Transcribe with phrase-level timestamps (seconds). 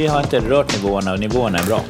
[0.00, 1.80] vi har inte rört nivåerna och nivåerna är bra.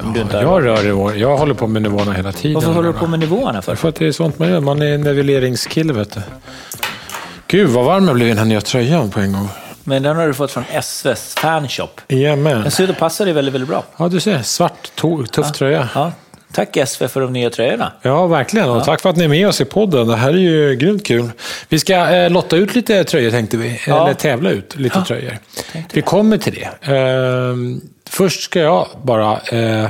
[0.00, 1.14] Har Jag rör nivåer.
[1.14, 2.54] Jag håller på med nivåerna hela tiden.
[2.54, 3.74] Varför håller du på med nivåerna för?
[3.74, 4.60] För att det är sånt man gör.
[4.60, 6.20] Man är en nivelleringskille, vet du.
[7.46, 9.48] Gud, vad varm jag blev i den här nya tröjan på en gång.
[9.84, 12.00] Men den har du fått från SVs fanshop.
[12.08, 12.62] Jajamän.
[12.62, 13.84] Den ser ut att passa dig väldigt, väldigt bra.
[13.96, 14.42] Ja, du ser.
[14.42, 14.92] Svart,
[15.32, 15.88] tuff tröja.
[15.94, 16.12] Ja.
[16.52, 17.92] Tack SV för de nya tröjorna.
[18.02, 18.70] Ja, verkligen.
[18.70, 20.06] Och tack för att ni är med oss i podden.
[20.06, 21.30] Det här är ju grymt kul.
[21.68, 23.80] Vi ska eh, lotta ut lite tröjor tänkte vi.
[23.86, 24.04] Ja.
[24.04, 25.38] Eller tävla ut lite Ja, tröjor.
[25.72, 26.94] tänkte Vi kommer till det.
[26.96, 27.54] Eh,
[28.08, 29.88] först ska jag bara eh,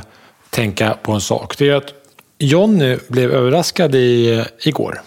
[0.50, 1.58] tänka på en sak.
[1.58, 1.92] Det är att
[2.38, 5.02] Jonny blev överraskad i, igår.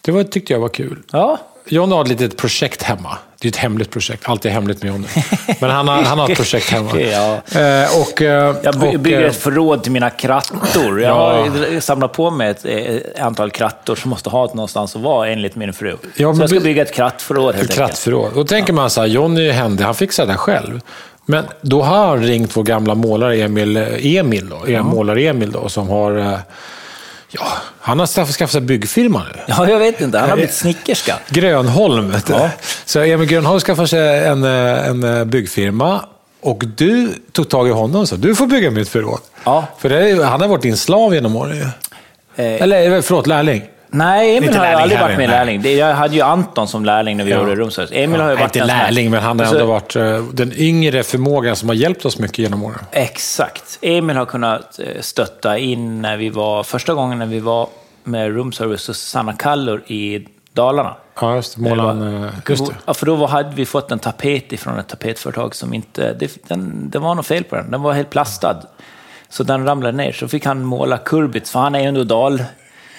[0.00, 0.98] Det var, tyckte jag var kul.
[1.12, 3.18] Ja, Jonny har ett litet projekt hemma.
[3.42, 4.22] Det är ett hemligt projekt.
[4.28, 5.06] Allt är hemligt med Jonny.
[5.60, 6.90] Men han har, han har ett projekt hemma.
[7.00, 7.32] Ja.
[7.60, 11.00] Eh, och, eh, jag by- bygger eh, ett förråd till mina krattor.
[11.00, 11.32] Jag Ja.
[11.42, 15.56] har samlat på mig ett eh, antal krattor som måste ha någonstans att vara enligt
[15.56, 15.96] min fru.
[16.16, 17.88] Ja, så jag ska by- bygga ett krattförråd helt Ett enkelt.
[17.88, 18.30] krattförråd.
[18.34, 20.80] Då tänker man så här, Johnny är händig, han fixar det själv.
[21.26, 24.86] Men då har han ringt vår gamla målare Emil, Emil då, mm.
[24.86, 26.38] målare Emil då, som har...
[27.84, 29.40] han har skaffat sig byggfirma nu.
[29.46, 30.18] Ja, jag vet inte.
[30.18, 31.18] Han har blivit snickerska.
[31.28, 32.32] Grönholm, vet du.
[32.32, 32.50] Ja.
[32.84, 36.04] Så Emil Grönholm skaffade sig en, eh, en eh, byggfirma.
[36.40, 39.20] Och du tog tag i honom och sa, du får bygga mitt förråd.
[39.44, 39.66] Ja.
[39.78, 41.62] För det han har varit din slav genom åren ju.
[42.44, 43.62] Eh, Eller eh, förlåt, lärling.
[43.94, 45.62] Nej, Emil har ju aldrig varit min lärling.
[45.62, 47.38] Det- Jag hade ju Anton som lärling när vi Ja.
[47.38, 47.90] gjorde rumsservice.
[47.92, 51.02] Emil har ju Ja, varit inte lärling, men han har ändå varit eh, den yngre
[51.02, 52.78] förmågan som har hjälpt oss mycket genom åren.
[52.92, 53.78] Exakt.
[53.82, 57.68] Emil har kunnat eh, stötta in när vi var, första gången när vi var
[58.04, 60.94] med roomservice hos Sanna Kallur i Dalarna.
[61.20, 61.62] Ja, just det.
[61.62, 62.74] Målaren, eh, just det.
[62.86, 66.12] Ja, för då hade vi fått en tapet ifrån ett tapetföretag som inte...
[66.14, 67.70] Det, den, det var något fel på den.
[67.70, 68.56] Den var helt plastad.
[69.28, 70.12] Så den ramlade ner.
[70.12, 72.42] Så fick han måla kurbits, för han är ju ändå dal...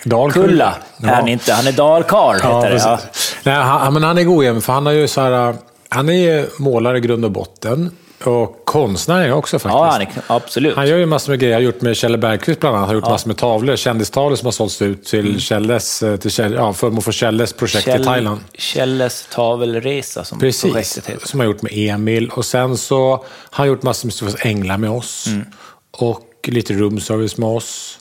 [0.04, 0.48] Dalkulla.
[0.48, 1.54] Kulla är han inte.
[1.54, 2.82] Han är dalkarl, Ja, heter det.
[2.84, 3.00] Ja.
[3.44, 5.56] Nej, han, men han är god igen, för han, har ju så här,
[5.90, 7.92] han är målare i grund och botten.
[8.24, 9.80] Och konstnär är också faktiskt.
[9.80, 10.76] Ja, han är, absolut.
[10.76, 11.54] Han gör ju massor med grejer.
[11.54, 12.88] Han har gjort med Kjelle Bergqvist bland annat.
[12.88, 16.32] Han har gjort massor med tavlor, kändistavlor som har sålts ut till Kjelles, eh, till
[16.32, 18.40] Kjell, ja, förmån för Kjelles projekt i Thailand.
[18.58, 21.28] Kjelles tavelresa, som Precis, projektet heter.
[21.28, 22.30] som han har gjort med Emil.
[22.30, 23.22] Och sen så har
[23.52, 25.28] han gjort massor med Änglar med oss.
[25.28, 25.46] Mm.
[25.92, 28.00] Och lite roomservice med oss.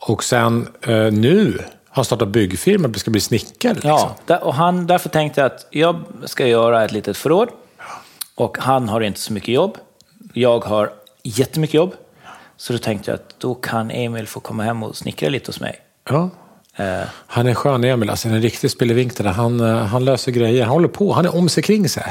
[0.00, 3.74] Och sen eh, nu har startat byggfirma, det ska bli snickare.
[3.74, 4.10] Liksom.
[4.26, 7.48] Ja, och han, därför tänkte jag att jag ska göra ett litet förråd.
[8.34, 9.78] Och han har inte så mycket jobb.
[10.32, 10.90] Jag har
[11.22, 11.94] jättemycket jobb.
[12.56, 15.60] Så då tänkte jag att då kan Emil få komma hem och snickra lite hos
[15.60, 15.80] mig.
[16.10, 16.30] Ja.
[16.76, 19.24] Eh, Han är skön Emil, alltså en riktig spelevink där.
[19.24, 22.04] Han, eh, han löser grejer, han håller på, han är om sig kring sig.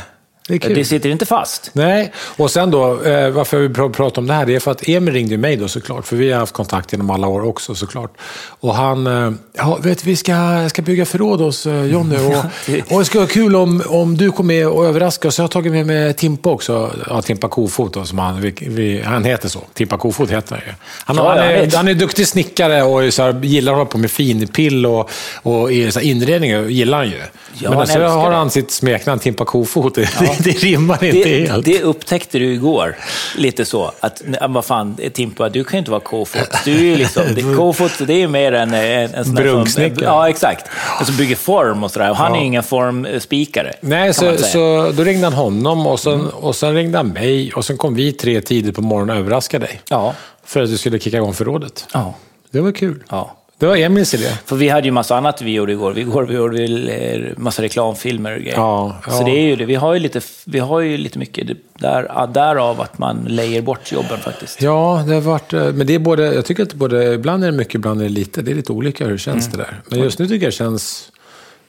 [0.49, 1.69] Det det sitter inte fast.
[1.73, 4.71] Nej, och sen då, eh, varför vi pr- pratar om det här, det är för
[4.71, 7.75] att Emil ringde mig då såklart, för vi har haft kontakt genom alla år också
[7.75, 8.13] såklart.
[8.59, 12.99] Och han, eh, ja vet vi ska, ska bygga förråd hos eh, Jonny och, och
[12.99, 15.37] det skulle vara kul om, om du kom med och överraskar oss.
[15.37, 19.01] Jag har tagit med mig Timpa också, ja, Timpa Kofot då, som han, vi, vi,
[19.01, 19.59] han heter så.
[19.73, 20.73] Timpa Kofot heter han ju.
[21.05, 23.97] Han, Ja, han, är, han är duktig snickare och så här, gillar att hålla på
[23.97, 24.99] med finpill och,
[25.43, 27.21] och så här inredningar gillar han ju.
[27.59, 29.95] Ja, Men så har han sitt smeknamn Timpa Kofot.
[29.99, 30.09] Det,
[30.43, 31.65] det rimmar inte Det, helt.
[31.65, 32.95] det upptäckte du igår,
[33.37, 33.91] lite så.
[33.99, 36.49] Att, vad fan, Timpa, du kan ju inte vara kofot.
[36.65, 38.73] Du är ju liksom, det, kofot, det är ju mer en...
[38.73, 40.05] en, en sån där Brunksnickare.
[40.05, 40.65] Ja, exakt.
[40.99, 42.09] En som bygger form och sådär.
[42.09, 43.73] Och han är ju ingen formspikare.
[43.81, 47.65] Nej, så, så då ringde han honom och sen, och sen ringde han mig och
[47.65, 49.81] sen kom vi tre tidigt på morgonen och överraskade dig.
[49.89, 50.13] Ja.
[50.45, 51.87] För att du skulle kicka igång förrådet.
[51.93, 52.13] ja.
[52.51, 53.03] Det var kul.
[53.09, 53.35] Ja.
[53.59, 54.29] Det var Emils idé.
[54.45, 55.91] För vi hade ju massa annat vi gjorde igår.
[55.93, 56.63] Vi, igår, vi gjorde
[56.93, 58.55] eh, massa reklamfilmer och grejer.
[58.57, 59.11] Ja, ja.
[59.11, 59.65] Så det är ju det.
[59.65, 61.47] Vi har ju lite, vi har ju lite mycket
[61.79, 64.61] där, därav att man lejer bort jobben faktiskt.
[64.61, 65.53] Ja, det har varit...
[65.53, 66.33] eh, Men det är både...
[66.35, 68.41] Jag tycker att både, ibland är det mycket, ibland är det lite.
[68.41, 69.57] Det är lite olika hur det känns Mm.
[69.57, 69.81] det där.
[69.89, 71.11] Men just nu tycker jag det känns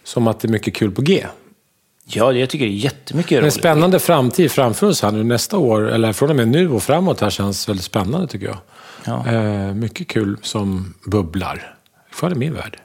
[0.05, 1.27] som att det är mycket kul på G.
[2.13, 3.55] Ja, jag tycker det är jättemycket En roligt.
[3.55, 7.21] spännande framtid framför oss här nu nästa år, eller från och med nu och framåt
[7.21, 8.57] här känns väldigt spännande tycker jag.
[9.05, 9.27] Ja.
[9.33, 11.75] Eh, mycket kul som bubblar.
[12.29, 12.77] I min värld.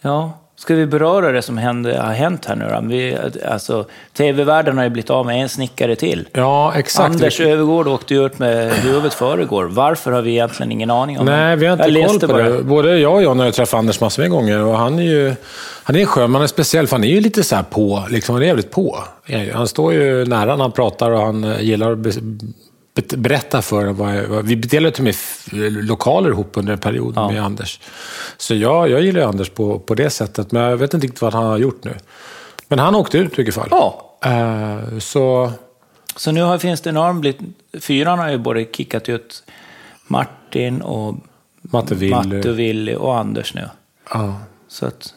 [0.00, 0.40] Ja.
[0.56, 2.80] Ska vi beröra det som hände, har hänt här nu då?
[2.88, 3.18] Vi,
[3.48, 3.86] alltså,
[4.16, 6.28] TV-världen har ju blivit av med en snickare till.
[6.32, 7.10] Ja, exakt.
[7.10, 9.64] Anders Övergård åkte ju ut med huvudet före igår.
[9.64, 12.48] Varför har vi egentligen ingen aning om Nej, vi har Jag inte koll på bara.
[12.48, 12.62] det.
[12.62, 15.34] Både jag och John har träffat Anders massor med gånger och han är ju
[15.84, 18.04] han är skön, men han är speciell för han är ju lite så här på,
[18.10, 18.98] liksom, han är jävligt på.
[19.54, 21.98] Han står ju nära när han pratar och han gillar att
[23.16, 25.14] berätta för en vad, vad Vi delade till och
[25.52, 27.30] med lokaler ihop under en period Ja.
[27.30, 27.80] med Anders.
[28.36, 31.34] Så jag, jag gillar Anders på, på det sättet, men jag vet inte riktigt vad
[31.34, 31.94] han har gjort nu.
[32.68, 33.68] Men han åkte ut i vilket fall.
[33.70, 35.52] Ja, Eh, så
[36.16, 37.40] Så nu har, finns det enormt blivit...
[37.80, 39.42] Fyran har ju både kickat ut
[40.06, 41.14] Martin och
[41.62, 42.10] Matte Willy.
[42.10, 43.68] Matte och Willy och Anders nu.
[44.10, 44.40] Ja.
[44.68, 45.14] Så att...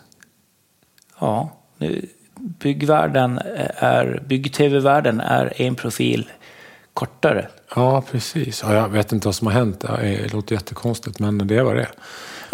[1.20, 3.40] Ja, nu, byggvärlden
[3.76, 4.24] är...
[4.28, 6.30] Bygg-tv-världen är en profil
[6.98, 7.48] kortare.
[7.76, 8.64] ja, precis.
[8.68, 9.80] Ja, jag vet inte vad som har hänt.
[10.02, 11.92] Det låter jättekonstigt, men det är vad det är.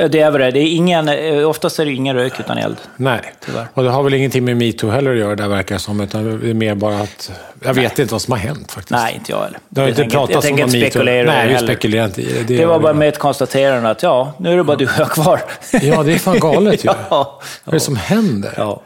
[0.08, 0.52] Det är väl det.
[0.52, 2.78] det är ingen, eh, oftast är det ingen rök utan eld.
[2.98, 3.68] Nej, Tyvärr.
[3.74, 6.02] och det har väl ingenting med metoo heller att göra, där verkar det som.
[6.02, 7.32] Utan det är mer bara att...
[7.64, 8.92] Jag vet inte vad som har hänt faktiskt.
[8.92, 9.60] Nej, inte jag heller.
[9.70, 10.90] Det har jag inte tänker- pratats jag om tänker någon inte metoo.
[10.92, 12.58] spekulera Nej, vi spekulerar inte i det.
[12.58, 15.10] Det var bara med ett konstaterande att ja, nu är det bara du och jag
[15.10, 15.42] kvar.
[15.82, 16.90] Ja, det är fan galet ju.
[17.10, 17.42] ja.
[17.64, 18.54] Vad är det som händer?
[18.58, 18.82] ja.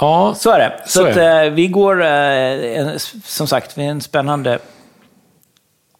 [0.00, 0.80] Ja, Så är det.
[0.86, 1.44] Så, Så är att, det.
[1.46, 2.08] eh, vi går, eh,
[2.78, 4.58] en, som sagt, är en spännande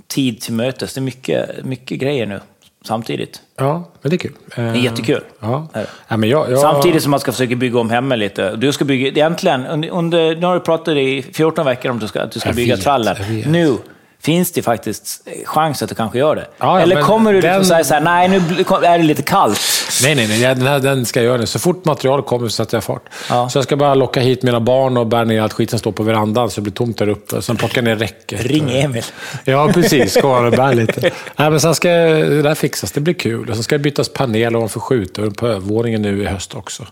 [0.07, 0.95] tid till mötes.
[0.95, 2.41] Det är mycket, mycket grejer nu
[2.85, 3.41] samtidigt.
[3.57, 4.33] ja men det är kul.
[4.57, 5.25] Det är jättekul.
[5.41, 5.69] Ja.
[5.73, 5.87] Är.
[6.09, 8.57] Ja, men jag, jag, Samtidigt som man ska försöka bygga om hemma lite.
[8.57, 12.09] Du ska bygga, egentligen, under, nu har du pratat i 14 veckor om att du
[12.09, 13.17] ska, att du ska Jag bygga vet, trallen.
[13.47, 13.77] Nu
[14.23, 16.47] finns det faktiskt chans att du kanske gör det.
[16.59, 18.37] Ja, ja, Eller kommer du liksom den- säga så här, nej nu
[18.87, 19.61] är det lite kallt.
[20.03, 20.41] Nej, nej, nej.
[20.55, 21.47] Den, här, den ska jag göra nu.
[21.47, 23.03] Så fort material kommer så sätter jag fart.
[23.29, 23.49] Ja.
[23.49, 25.93] Så jag ska bara locka hit mina barn och bära ner allt skit som står
[25.93, 27.43] på verandan så det blir tomt där uppe.
[27.43, 28.45] Sen plocka ner räcket.
[28.45, 29.05] Ring Emil.
[29.45, 30.17] Ja, precis.
[30.23, 31.01] Han och bära lite.
[31.37, 32.93] Nej, men sen ska det där fixas.
[32.93, 33.49] Det blir kul.
[33.51, 36.87] Och sen ska det bytas panel ovanför skjutdörren på övervåningen nu i höst också.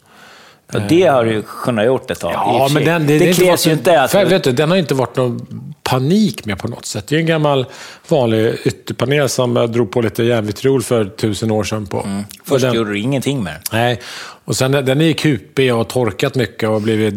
[0.72, 2.30] Ja, det har du ju kunnat gjort ett tag.
[2.30, 4.10] och Ja, men den, det, det, det krävs ju inte att...
[4.10, 5.46] För, vet du, den har inte varit någon
[5.82, 7.06] panik med på något sätt.
[7.08, 7.66] Det är en gammal
[8.08, 11.98] vanlig ytterpanel som jag drog på lite järnvitriol för tusen år sedan på.
[11.98, 12.24] Och Mm.
[12.44, 13.56] Först den, gjorde du ingenting med.
[13.72, 14.00] Nej,
[14.44, 17.14] och sen den är ju kupig och torkat mycket och blivit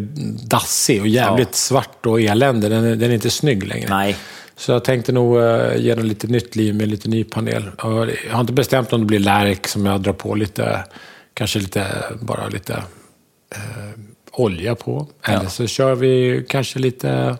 [0.50, 1.54] dassig och jävligt Ja.
[1.54, 2.68] svart och elände.
[2.68, 3.86] Den är, den är inte snygg längre.
[3.90, 4.16] Nej.
[4.56, 7.70] Så jag tänkte nog uh, ge den lite nytt liv med lite ny panel.
[7.82, 10.84] Och jag har inte bestämt om det blir lärk som jag drar på lite,
[11.34, 11.86] kanske lite,
[12.20, 12.78] bara lite eh,
[14.32, 15.06] olja på.
[15.26, 17.36] Eller så kör vi kanske lite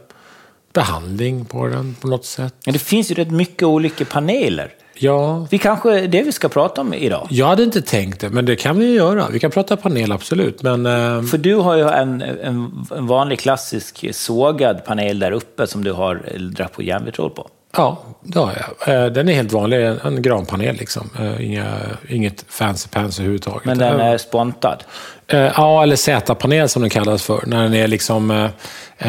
[0.72, 2.54] behandling på den på något sätt.
[2.66, 4.72] Men det finns ju rätt mycket olika paneler.
[4.98, 7.26] Ja, Vi kanske, det vi ska prata om idag.
[7.30, 9.28] jag hade inte tänkt det, men det kan vi ju göra.
[9.30, 10.62] Vi kan prata panel, absolut.
[10.62, 15.66] Men eh, För du har ju en, en, en vanlig klassisk sågad panel där uppe
[15.66, 16.14] som du har
[16.56, 17.48] dragit på järnvitrol på.
[17.76, 18.52] ja, det har
[18.86, 19.04] jag.
[19.04, 21.10] Eh, Den är helt vanlig, en- granpanel liksom.
[21.20, 21.74] Eh, Inga,
[22.08, 23.64] inget fancy pants överhuvudtaget.
[23.64, 24.78] Men den är spontad.
[25.26, 27.44] Eh, Ja, eller Z-panel som den kallas för.
[27.46, 28.44] När den är liksom, eh,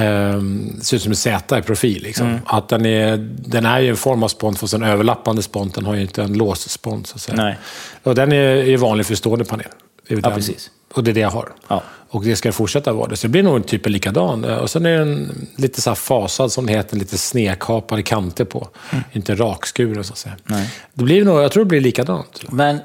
[0.03, 0.41] eh,
[0.81, 2.03] ser ut som en Z i profil.
[2.03, 2.27] Liksom.
[2.27, 2.39] Mm.
[2.45, 5.75] Att den, är, den är ju en form av spont, fast en överlappande spont.
[5.75, 7.35] Den har ju inte en låsspont, så att säga.
[7.43, 7.57] Nej.
[8.03, 9.67] Och den är, är vanlig för stående panel.
[10.07, 10.71] Ja, den, precis.
[10.93, 11.49] Och det är det jag har.
[11.67, 11.83] Ja.
[12.09, 13.17] Och det ska fortsätta vara det.
[13.17, 14.45] Så det blir nog typ likadan.
[14.45, 18.67] Eh, Och sen är den lite så fasad, som det heter, lite snedkapade kanter på.
[19.11, 20.35] Inte rakskuren, så att säga.
[20.49, 20.59] Mm.
[20.59, 20.69] Nej.
[20.93, 22.41] Det blir nog, jag tror det blir likadant.
[22.49, 22.79] Men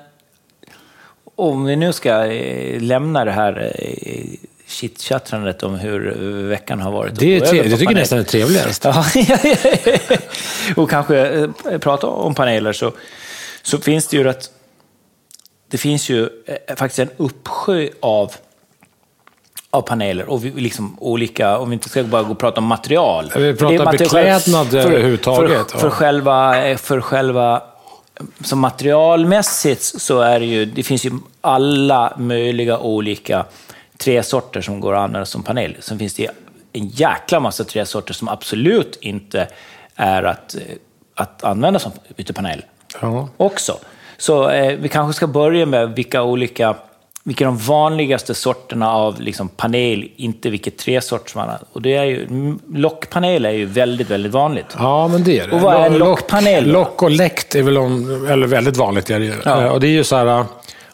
[1.40, 4.24] om vi nu ska eh, lämna det här eh,
[4.66, 7.18] chitchattrandet om hur eh, veckan har varit.
[7.18, 8.00] Det, är tre, jag tycker panel.
[8.00, 8.86] nästan det är trevligast.
[10.76, 11.48] Och kanske
[11.80, 12.92] prata om paneler så,
[13.62, 14.50] så finns det ju rätt...
[15.70, 16.28] Det finns ju
[16.76, 18.32] faktiskt en uppsjö av,
[19.70, 22.66] av paneler och vi, liksom olika, om vi inte ska bara gå och prata om
[22.66, 23.32] material.
[23.36, 25.78] Vi pratar Det beklädnad för- överhuvudtaget, För, ja.
[25.80, 27.62] för, själva, för själva
[28.44, 31.10] så materialmässigt så är det ju, det finns ju
[31.40, 33.44] alla möjliga olika
[33.98, 35.76] träsorter som går att använda som panel.
[35.80, 36.30] Sen finns det
[36.72, 39.48] en jäkla massa träsorter som absolut inte
[39.96, 40.60] är att, eh,
[41.14, 42.64] att använda som ytterpanel
[43.00, 43.28] Ja.
[43.36, 43.78] också.
[44.18, 46.76] Så eh, vi kanske ska börja med vilka olika,
[47.30, 51.58] vilka de vanligaste sorterna av liksom, panel, inte vilket träsort man har.
[51.72, 54.66] Och det är ju, mm, lockpanel är ju väldigt, väldigt vanligt.
[54.78, 55.52] Ja, men det är det.
[55.54, 56.72] Och vad är en Lock- lockpanel då?
[56.72, 59.10] Lock och läkt är väl om, eller väldigt vanligt.
[59.10, 59.34] Är det.
[59.44, 59.62] Ja.
[59.62, 60.44] Eh, Och det är ju så här,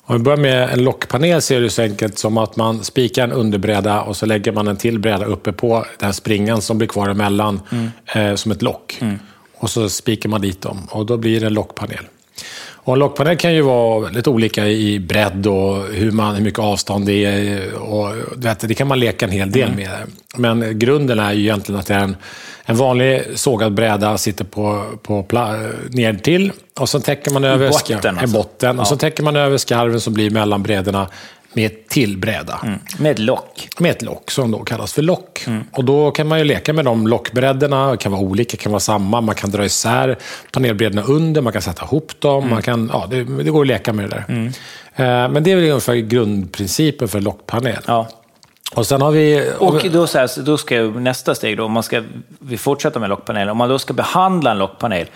[0.05, 3.25] om vi börjar med en lockpanel så är det så enkelt som att man spikar
[3.25, 6.89] en underbräda och så lägger man en till bräda uppe på den springan som blir
[6.89, 8.31] kvar emellan Mm.
[8.31, 9.01] eh, som ett lock.
[9.59, 12.05] Och så spikar man dit dem och då blir det en lockpanel.
[12.87, 16.59] Och en lockpanel kan ju vara väldigt olika i bredd och hur, man, hur mycket
[16.61, 17.75] avstånd det är.
[17.75, 19.77] Och, vet, det kan man leka en hel del Mm.
[19.77, 19.91] med.
[20.37, 22.17] Men grunden är ju egentligen att det är en,
[22.65, 25.57] en vanlig sågad bräda sitter på, på pla,
[25.91, 28.27] ner till och sen täcker man över botten, ska- alltså.
[28.37, 28.79] botten.
[28.81, 31.07] Och så täcker man över skarven som blir mellan brädorna
[31.57, 32.61] med ett till bräda.
[32.99, 33.69] Med ett lock.
[33.79, 35.45] Med ett lock som då kallas för lock.
[35.47, 35.65] Mm.
[35.73, 37.91] Och då kan man ju leka med de lockbredderna.
[37.91, 39.21] Det kan vara olika, kan vara samma.
[39.21, 40.19] Man kan dra isär
[40.53, 42.39] panelbrädorna under, man kan sätta ihop dem.
[42.39, 42.51] Mm.
[42.51, 44.53] Man kan, ja, det, det går att leka med det där.
[44.97, 47.83] Eh, Men det är väl ungefär grundprincipen för lockpanel.
[47.87, 48.09] Ja.
[48.75, 49.53] Och sen har vi...
[49.59, 52.03] Och då, så här, då ska nästa steg, då, om man ska,
[52.39, 55.07] vi fortsätter med lockpanel, om man då ska behandla en lockpanel,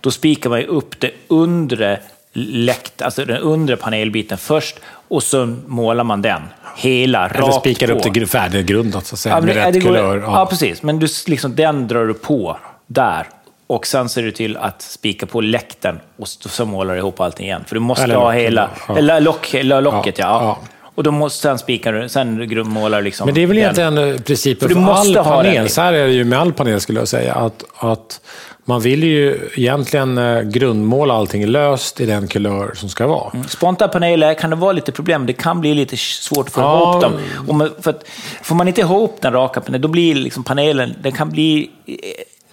[0.00, 2.00] då spikar man ju upp det undre
[2.32, 4.80] läkt, alltså den undre panelbiten först
[5.10, 6.42] och så målar man den.
[6.76, 7.92] Hela, Eller rakt spikar på.
[7.92, 10.18] upp det gr- färdiggrundat, så att säga, Ja, med det- rätt det går- kulör.
[10.18, 10.46] Ja.
[10.50, 10.82] precis.
[10.82, 13.26] Men du, liksom, den drar du på där.
[13.66, 17.46] Och sen ser du till att spika på läkten och så målar du ihop allting
[17.46, 17.64] igen.
[17.66, 18.70] För du måste Eller ha locket, hela...
[18.88, 18.96] ja.
[18.98, 20.24] Eller, lock, eller locket, ja.
[20.26, 20.68] Ja, ja.
[20.94, 23.26] Och då måste, sen spikar du, sen målar du liksom...
[23.26, 25.68] Men det är väl egentligen principen För du måste all ha panel.
[25.68, 27.34] Så här är det ju med all panel skulle jag säga.
[27.34, 28.20] Att, att
[28.64, 33.44] man vill ju egentligen eh, grundmåla allting löst i den kulör som ska vara.
[33.48, 35.26] Sponta paneler kan det vara lite problem.
[35.26, 36.90] Det kan bli lite svårt att få Ja.
[36.90, 37.02] ihop
[37.46, 37.58] dem.
[37.58, 38.04] Man, för att,
[38.42, 41.70] får man inte ihop den raka panelen, då blir liksom panelen, den kan bli,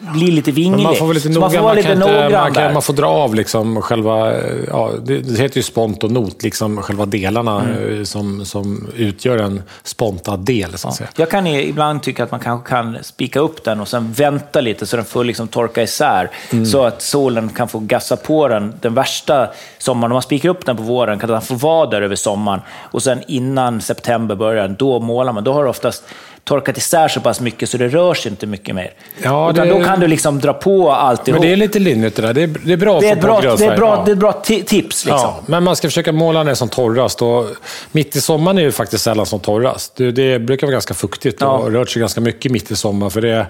[0.06, 0.76] eh, bli lite vinglig.
[0.78, 1.40] Men man får vara lite noga.
[1.40, 4.34] man får vara lite kan inte- noggrann man, kan, man får dra av liksom själva...
[4.68, 7.98] Ja, det, heter ju spont och not, liksom själva delarna Mm.
[8.00, 10.78] eh, som, som utgör en spontad del.
[10.78, 11.10] Så att säga.
[11.16, 14.86] Jag kan ibland tycka att man kanske kan spika upp den och sen vänta lite
[14.86, 16.32] så den får liksom torka isär.
[16.52, 16.66] Mm.
[16.66, 20.12] Så att solen kan få gassa på den den värsta sommaren.
[20.12, 22.62] Om man spikar upp den på våren kan den få vara där över sommaren.
[22.92, 25.44] Och sen innan september börjar, då målar man.
[25.44, 26.04] Då har det oftast
[26.48, 28.94] torkat isär så pass mycket så det rör sig inte mycket mer.
[29.24, 31.40] Ja, Utan det- då kan du liksom dra på alltihop.
[31.40, 32.34] Men det är lite lynnet det där.
[32.34, 34.04] Det är, det är bra det är ett bra, på det är bra, Ja.
[34.06, 35.06] det är bra ti- tips.
[35.06, 35.12] Liksom.
[35.20, 37.22] Ja, men man ska försöka måla när det är som torrast.
[37.22, 37.46] Och
[37.92, 39.96] mitt i sommaren är det faktiskt sällan som torrast.
[39.96, 41.48] Det, det brukar vara ganska fuktigt Ja.
[41.58, 43.10] och rört sig ganska mycket mitt i sommar.
[43.10, 43.46] För det är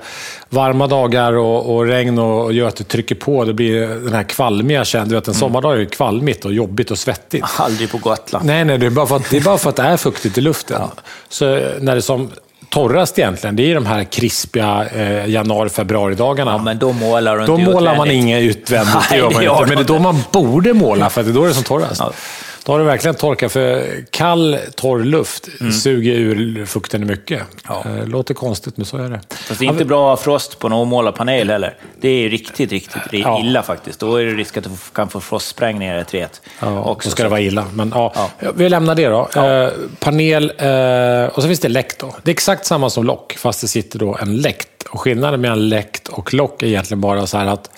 [0.49, 3.45] varma dagar och, och regn och, gör att det trycker på.
[3.45, 5.09] Det blir den här kvalmiga känslan.
[5.09, 5.39] Du vet, en Mm.
[5.39, 7.45] sommardag är ju kvalmigt och jobbigt och svettigt.
[7.57, 8.45] Aldrig på Gotland.
[8.45, 10.37] Nej, nej, det är bara för att det är, bara för att det är fuktigt
[10.37, 10.81] i luften.
[11.29, 12.29] Så eh, när det som
[12.69, 16.51] torrast egentligen, det är de här krispiga eh, januari-februari-dagarna.
[16.51, 19.63] Ja, men då målar Då målar man inget utvändigt, det Nej, gör man det gör
[19.63, 19.75] inte.
[19.75, 21.63] Men det är man då man borde måla, för det är då det är som
[21.63, 21.99] torrast.
[21.99, 22.11] Ja.
[22.67, 25.73] Då har det verkligen torkat, för kall, torr luft Mm.
[25.73, 27.41] suger ur fukten mycket.
[27.69, 29.19] Eh, Låter konstigt, men så är det.
[29.29, 31.77] Fast det är inte bra att ha frost på en omålad panel heller.
[32.01, 33.39] Det är riktigt, riktigt Ja.
[33.39, 33.99] illa faktiskt.
[33.99, 36.41] Då är det risk att du kan få frostsprängningar i träet.
[36.59, 37.09] Ja, också.
[37.09, 37.65] så ska det vara illa.
[37.73, 38.51] Men ja, Ja.
[38.55, 39.29] vi lämnar det då.
[39.41, 39.69] Eh,
[39.99, 42.15] panel, eh, och så finns det läkt då.
[42.23, 44.69] Det är exakt samma som lock, fast det sitter då en läkt.
[44.89, 47.69] Och skillnaden mellan läkt och lock är egentligen bara så här att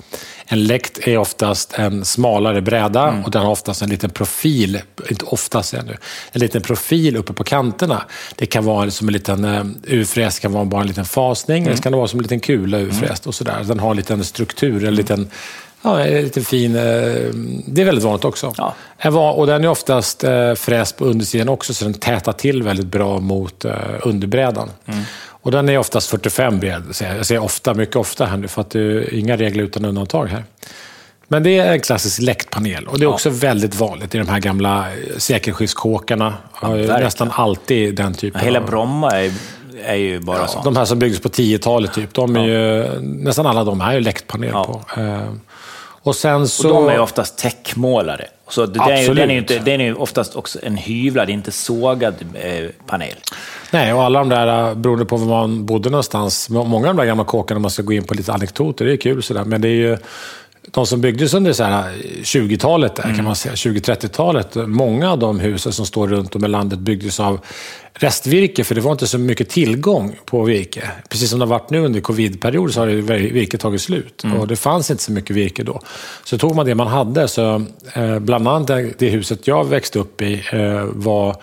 [0.52, 3.24] en läkt är oftast en smalare bräda Mm.
[3.24, 5.98] och den har oftast en liten profil, inte oftast ännu,
[6.32, 8.04] en liten profil uppe på kanterna.
[8.36, 11.76] Det kan vara som en liten uh, urfräs, kan vara bara en liten fasning, Mm.
[11.76, 13.64] det kan vara som en liten kula urfräst och sådär.
[13.64, 15.30] Den har en liten struktur, en liten
[15.82, 16.76] Ja, en liten fin...
[16.76, 16.82] eh,
[17.66, 18.54] Det är väldigt vanligt också.
[18.58, 19.32] Ja.
[19.32, 23.20] Och den är oftast eh, fräst på undersidan också, så den tätar till väldigt bra
[23.20, 24.70] mot eh, underbrädan.
[24.86, 25.04] Mm.
[25.42, 26.84] Och den är oftast 45 bred.
[27.02, 30.26] Jag säger ofta, mycket ofta här nu, för att det är inga regler utan undantag
[30.28, 30.44] här.
[31.28, 34.40] Men det är en klassisk läktpanel och det är också väldigt vanligt i de här
[34.40, 34.86] gamla
[35.18, 36.34] eh.
[36.52, 37.04] Har ju verkligen.
[37.04, 38.66] nästan alltid den typen Hela av...
[38.66, 39.34] Bromma är,
[39.86, 40.62] är ju bara så.
[40.64, 43.96] De här som byggdes på 10-talet, typ, de är ju, nästan alla de här är
[43.96, 44.64] ju läktpanel Ja.
[44.64, 45.02] på.
[46.04, 46.68] Eh, Och sen så...
[46.70, 48.28] Och de är ju oftast täckmålade.
[48.50, 49.18] Så det, är, Absolut.
[49.18, 53.14] den är ju inte, den är ju oftast också en hyvlad, inte sågad eh, panel.
[53.72, 56.96] Nej, och alla de där, äh, beroende på var man bodde någonstans, må- många av
[56.96, 59.24] de där gamla kåkarna, om man ska gå in på lite anekdoter, det är kul
[59.24, 59.98] sådär, men det är ju
[60.72, 65.40] de som byggdes under så här 20-talet, där, kan man säga, 20-30-talet, många av de
[65.40, 67.40] husen som står runt om i landet byggdes av
[68.00, 70.90] restvirke, för det var inte så mycket tillgång på virke.
[71.10, 72.88] Precis som det har varit nu under covid-period så har
[73.32, 75.82] virket tagit slut och det fanns inte så mycket virke då.
[76.24, 80.22] Så tog man det man hade, så eh, bland annat det, huset jag växte upp
[80.22, 81.36] i eh, var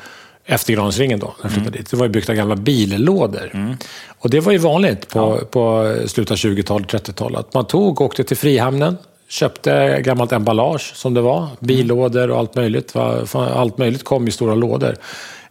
[0.44, 1.90] efter Gransringen då, när jag flyttade dit.
[1.90, 3.76] Det var ju byggt av gamla billådor.
[4.18, 7.40] Och det var ju vanligt på, på slutet av 20-talet, 30-talet.
[7.40, 8.96] Att man tog och åkte till Frihamnen,
[9.28, 12.96] köpte gammalt emballage som det var, billådor och allt möjligt.
[13.34, 14.96] Allt möjligt kom i stora lådor.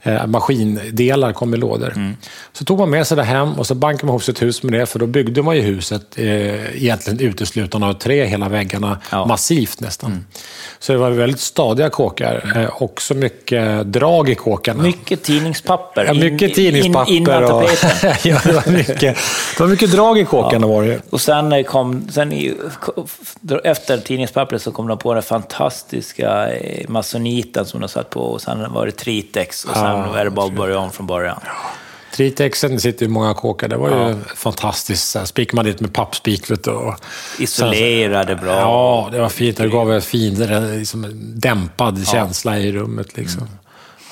[0.07, 2.15] Eh, maskindelar kom i lådor.
[2.53, 4.73] Så tog man med sig det hem och så bankade man ihop sitt hus med
[4.79, 9.25] det, för då byggde man ju huset eh, egentligen uteslutande av trä, hela väggarna, Ja.
[9.25, 10.25] massivt nästan.
[10.79, 12.53] Så det var väldigt stadiga kåkar.
[12.55, 14.83] Eh, också mycket drag i kåkarna.
[14.83, 16.05] Mycket tidningspapper.
[16.05, 17.11] Ja, mycket in- tidningspapper.
[17.11, 17.63] In, innan och...
[18.23, 18.99] ja, det, var mycket,
[19.57, 21.01] det var mycket drag i kåkarna var det.
[21.09, 22.53] Och sen eh, kom, sen i,
[23.63, 28.41] efter tidningspappret så kom de på den fantastiska eh, masoniten som de satt på och
[28.41, 31.39] sen var det Tritex och sen Är det bara att börja om från början.
[32.15, 33.67] Tritexen sitter i många kåkar.
[33.67, 35.27] Det var ju fantastiskt.
[35.27, 36.51] Spikade man dit med pappspik.
[36.51, 36.93] vet du,
[37.39, 38.59] Isolerade bra.
[38.59, 39.57] Ja, det var fint.
[39.57, 40.33] Det gav en fin,
[40.79, 43.17] liksom, dämpad känsla i rummet.
[43.17, 43.47] Liksom.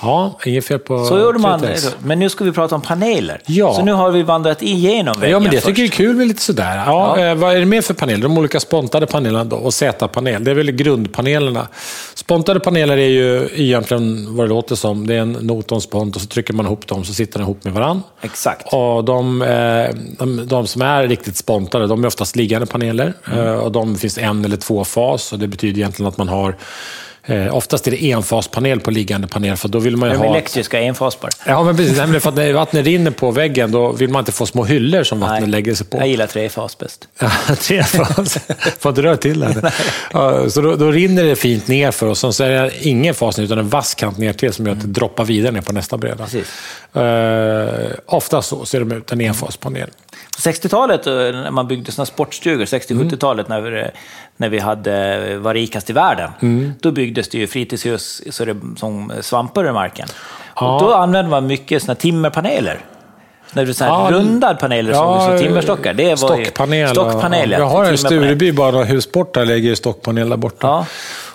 [0.03, 1.62] Ja, inget fel på Så gjorde man.
[2.03, 3.41] Men nu ska vi prata om paneler.
[3.45, 3.74] Ja.
[3.74, 5.67] Så nu har vi vandrat igenom väggen Ja, men det först.
[5.67, 6.83] tycker jag är kul med lite sådär.
[6.86, 7.25] Ja, Ja.
[7.25, 8.22] Eh, vad är det mer för paneler?
[8.22, 10.43] De olika spontade panelerna då och Z-panel.
[10.43, 11.67] Det är väl grundpanelerna.
[12.13, 15.07] Spontade paneler är ju egentligen vad det låter som.
[15.07, 17.39] Det är en not och en spont och så trycker man ihop dem så sitter
[17.39, 18.03] de ihop med varandra.
[18.22, 18.74] Exakt.
[18.74, 23.13] Och de, eh, de, de som är riktigt spontade, de är oftast liggande paneler.
[23.31, 23.48] Mm.
[23.48, 26.55] Eh, Och de finns en eller två fas och det betyder egentligen att man har
[27.25, 30.36] Eh, oftast är det enfaspanel på liggande panel, för då vill man ju De ha...
[30.36, 31.30] elektriska enfasbar.
[31.46, 31.98] Ja, men precis.
[31.98, 35.03] Nej, för att när vattnet rinner på väggen, då vill man inte få små hyllor
[35.03, 35.50] som vattnet Nej.
[35.50, 35.98] lägger sig på.
[35.98, 37.08] Jag gillar trefas bäst.
[37.20, 38.38] Ja, tre fas.
[38.80, 39.72] Får inte röra till det.
[40.13, 43.13] Ja, så då, då rinner det fint ner för och sen så är det ingen
[43.13, 45.74] fas utan en vass kant ner till som gör att det droppar vidare ner på
[45.74, 46.24] nästa breda.
[46.24, 46.48] Precis.
[46.98, 49.89] Uh, ofta så ser de ut, en enfaspanel.
[50.36, 53.84] På 60-talet, eh, när man byggde såna sportstugor, 60-70-talet, när, vi,
[54.38, 56.30] när vi hade, var rikast i världen,
[56.82, 60.08] då byggdes det ju fritidshus så det, som svampar i marken.
[60.56, 60.75] Ja.
[60.75, 62.80] Och då använde man mycket såna timmerpaneler.
[63.56, 65.94] När du så här Ja, rundad paneler som, som timmerstockar.
[65.94, 66.90] Det var ju- stockpanel.
[66.90, 67.58] Stockpanel, ja.
[67.58, 67.63] ja.
[67.63, 67.98] Jag har en.
[67.98, 70.68] Stureby, bara hus bort där, lägger stockpanel där borta.
[70.68, 70.86] Ja.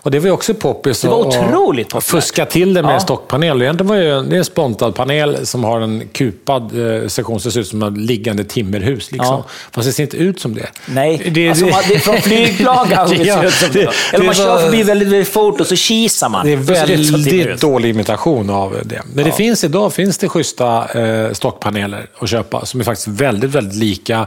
[0.01, 1.01] Och det var ju också poppis.
[1.01, 2.05] Det var att- otroligt att populärt.
[2.25, 3.01] Fuska till det med Ja.
[3.01, 3.63] stockpanel.
[3.63, 6.63] Egentligen var ju det är en spontad panel som har en kupad
[7.03, 9.13] eh, sektion, det ser ut som ett liggande timmerhus.
[9.13, 9.27] Liksom.
[9.37, 9.45] Ja.
[9.73, 10.67] Fast det ser inte ut som det.
[10.87, 13.89] Nej, Det- alltså, det- man- det är från flygplan kanske det ser ut som det.
[14.13, 16.47] Eller man kör förbi väldigt, väldigt fort och så kisar man.
[16.47, 19.03] Det är som väldigt dålig imitation av det.
[19.15, 23.51] Men det finns idag finns det schyssta eh, stockpaneler att köpa som är faktiskt väldigt,
[23.51, 24.27] väldigt lika.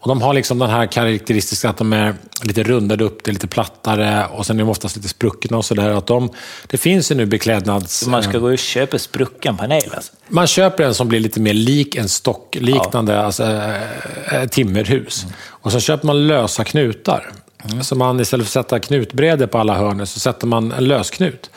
[0.00, 3.32] Och De har liksom den här karaktäristiska att de är lite rundade upp, det är
[3.32, 6.02] lite plattare och sen är de oftast lite spruckna och sådär.
[6.06, 6.30] De,
[6.66, 8.06] det finns ju nu beklädnads...
[8.06, 10.12] Man ska gå och köpa sprucken panel alltså.
[10.28, 13.44] Man köper en som blir lite mer lik en stockliknande alltså,
[14.32, 15.26] äh, timmerhus.
[15.46, 17.32] Och så köper man lösa knutar.
[17.82, 21.50] Så man istället för att sätta knutbrädor på alla hörn så sätter man en lösknut.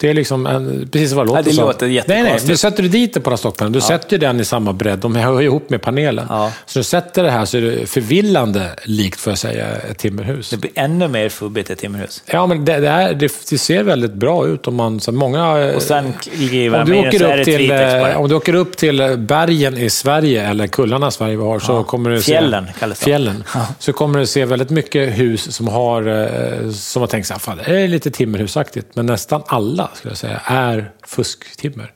[0.00, 1.64] Det är liksom en, precis vad det låter det som.
[1.64, 2.16] låter Nej, nej.
[2.16, 2.48] jättekonstigt.
[2.50, 4.98] Du sätter du dit det på den stockpanelen, du sätter ju den i samma bredd.
[4.98, 6.26] De hör ihop med panelen.
[6.28, 6.52] Ja.
[6.66, 10.50] Så du sätter det här så är det förvillande likt, får jag säga, ett timmerhus.
[10.50, 12.22] Det blir ännu mer fubbigt ett timmerhus.
[12.26, 15.00] Ja, men det, det, är, det, det ser väldigt bra ut om man...
[15.00, 18.76] Så många, Och sen om du, åker upp det till, eh, om du åker upp
[18.76, 22.72] till bergen i Sverige, eller kullarna i Sverige vi har, så kommer du Fjällen se,
[22.78, 23.04] kallas de.
[23.04, 23.44] fjällen,
[23.78, 27.80] så kommer du se väldigt mycket hus som har, eh, som har tänkt fan, det
[27.80, 31.92] är lite timmerhusaktigt, men nästan alla, skulle jag säga, är fusktimmer.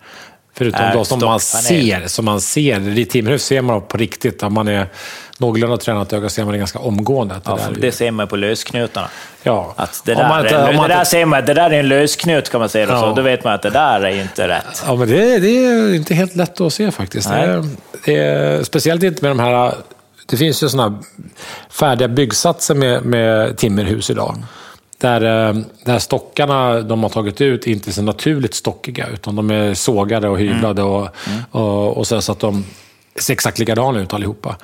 [0.57, 2.99] Förutom de som man ser, som man ser.
[2.99, 4.87] I timmerhus ser man på riktigt, om man är
[5.39, 7.35] någorlunda tränat öga ser man det ganska omgående.
[7.35, 9.09] Att det Ja, där är- det ser man på lösknutarna.
[9.43, 9.75] ja.
[9.77, 12.51] Att det där, man är, man det där ser man det där är en lösknut
[12.51, 12.87] kan man säga.
[12.89, 13.01] Ja.
[13.01, 13.15] Så.
[13.15, 14.83] Då vet man att det där är inte rätt.
[14.87, 17.29] Ja, men det, det är inte helt lätt att se faktiskt.
[17.29, 17.65] Det
[18.05, 19.75] det är, speciellt inte med de här...
[20.27, 21.03] Det finns ju sådana
[21.71, 24.43] färdiga byggsatser med, med timmerhus idag.
[24.99, 29.51] Där, eh, där stockarna de har tagit ut inte är så naturligt stockiga, utan de
[29.51, 31.09] är sågade och hyvlade och,
[31.51, 32.65] och, och så, så att de
[33.17, 34.57] ser exakt likadana ut allihopa.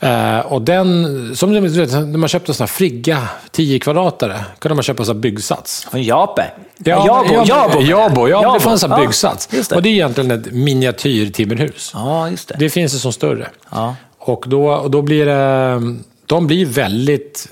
[0.00, 4.44] Eh, och den, som du vet, när man köpte en sån här Frigga 10 kvadratare,
[4.58, 5.86] kunde man köpa en sån här byggsats.
[5.90, 6.50] Från Jape.
[6.78, 7.82] Ja, Jabo, ja, Jabo.
[7.82, 8.54] Jabo, ja, Jabo.
[8.54, 9.46] det fanns en Ja, byggsats.
[9.46, 9.72] det.
[9.72, 11.90] Och det är egentligen ett miniatyrtimmerhus.
[11.94, 12.56] Ja, just det.
[12.58, 13.48] Det finns det som större.
[13.70, 13.96] Ja.
[14.18, 15.80] Och, då, och då blir det...
[16.26, 17.48] De blir väldigt...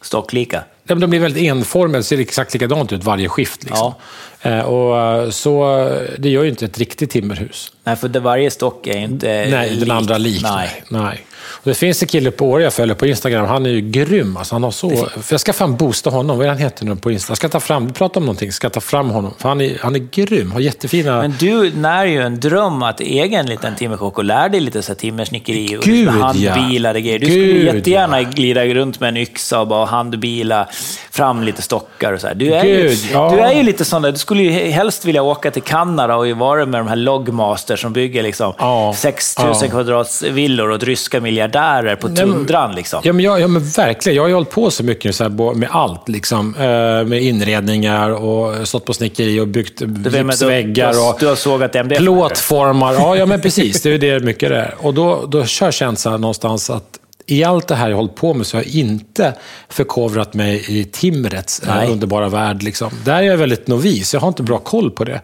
[0.00, 0.64] Stocklika.
[0.86, 3.64] Ja, De blir väldigt enformiga, ser exakt likadant ut varje skift.
[3.64, 3.94] Liksom.
[4.42, 7.72] Eh, och, eh, så det gör ju inte ett riktigt timmerhus.
[7.84, 9.90] Nej, för varje stock är ju inte Nej, den lik.
[9.90, 10.42] andra lik.
[10.42, 10.84] Nej.
[10.88, 11.26] Nej.
[11.44, 14.36] Och det finns en kille på Åre jag följer på Instagram, han är ju grym.
[14.36, 16.96] Alltså, han har så, för jag ska fan boosta honom, vad är han heter nu
[16.96, 17.30] på Insta?
[17.30, 19.34] Jag ska ta fram, du pratar om någonting, jag ska ta fram honom.
[19.38, 21.20] För han är, han är grym, har jättefina...
[21.20, 24.82] Men du när ju en dröm att äga en liten timmerkock och lära dig lite
[24.82, 27.02] så här timmersnickeri och Gud, handbilade ja.
[27.04, 27.18] grejer.
[27.18, 28.28] Du Gud, skulle jättegärna ja.
[28.30, 30.68] glida runt med en yxa och bara handbila
[31.10, 32.34] fram lite stockar och så här.
[32.34, 33.30] Du är, Gud, ju, ja.
[33.34, 36.28] du är ju lite sån där, du skulle ju helst vilja åka till Kanada och
[36.28, 39.68] vara med de här Logmaster som bygger liksom Ja, 6 000 ja.
[39.68, 42.74] kvadrats villor åt ryska miljardärer på tundran.
[42.74, 43.00] Liksom.
[43.04, 44.16] Ja men, jag, ja, men verkligen.
[44.16, 46.08] Jag har ju hållit på så mycket så här, med allt.
[46.08, 46.54] Liksom.
[46.56, 46.62] Eh,
[47.08, 50.92] med inredningar och stått på snickeri och byggt Du, du, gipsväggar.
[50.92, 51.98] du, och du har sågat MDF.
[51.98, 52.92] plåtformar.
[52.94, 53.82] Ja, ja, men precis.
[53.82, 54.74] Det är det mycket det är.
[54.78, 58.46] Och då, då kör känslan någonstans att i allt det här jag hållit på med
[58.46, 59.34] så har jag inte
[59.68, 61.90] förkovrat mig i timrets eh, Nej.
[61.90, 62.62] underbara värld.
[62.62, 62.90] Liksom.
[63.04, 64.14] Där är jag väldigt novis.
[64.14, 65.20] Jag har inte bra koll på det.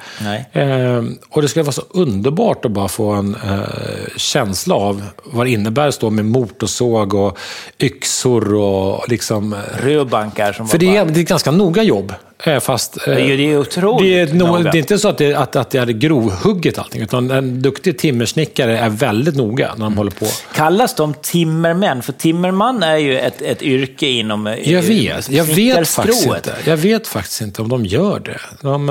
[0.53, 5.47] Eh, och det skulle vara så underbart att bara få en eh, känsla av vad
[5.47, 7.39] det innebär att stå med motorsåg och
[7.79, 9.53] yxor och liksom...
[9.53, 12.15] eh, Rödbankar som För det är, det är ett ganska noga jobb.
[12.45, 14.71] Eh, Fast, eh, Det är ju- otroligt det är, no, noga.
[14.71, 17.99] det är inte så att det, att, att det är grovhugget allting, utan en duktig
[17.99, 20.27] timmersnickare är väldigt noga när de håller på.
[20.55, 22.03] Kallas de timmermän?
[22.03, 26.55] För timmerman är ju ett, ett yrke inom eh, Jag vet, jag vet faktiskt inte.
[26.65, 28.41] Jag vet faktiskt inte om de gör det.
[28.61, 28.89] De,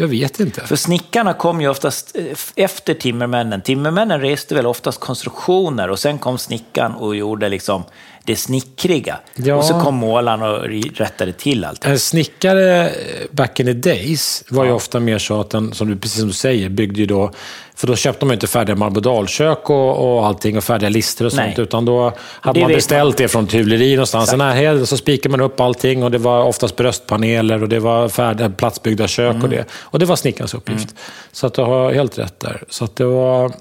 [0.00, 0.60] jag vet inte.
[0.66, 2.16] För snickarna kom ju oftast
[2.56, 3.60] efter timmermännen.
[3.62, 7.84] Timmermännen reste väl oftast konstruktioner och sen kom snickaren och gjorde liksom
[8.28, 9.18] det snickriga.
[9.34, 9.54] Ja.
[9.54, 10.64] Och så kom målaren och
[10.94, 11.84] rättade till allt.
[11.84, 12.92] En snickare eh,
[13.30, 16.28] back in the days var ju ofta mer så att den, som du, precis som
[16.28, 17.30] du säger, byggde ju då...
[17.74, 21.32] För då köpte man ju inte färdiga marbodalkök och, och allting och färdiga lister och
[21.32, 21.42] sånt.
[21.46, 21.54] Nej.
[21.58, 24.32] Utan då hade man beställt det från ett hyvleri någonstans.
[24.32, 28.08] I närheten så spikade man upp allting och det var oftast bröstpaneler och det var
[28.08, 29.42] färdiga platsbyggda kök Mm.
[29.44, 29.64] och det.
[29.80, 30.94] Och det var snickarens uppgift.
[31.32, 32.62] Så att du har helt rätt där.
[32.68, 33.52] Så att det var...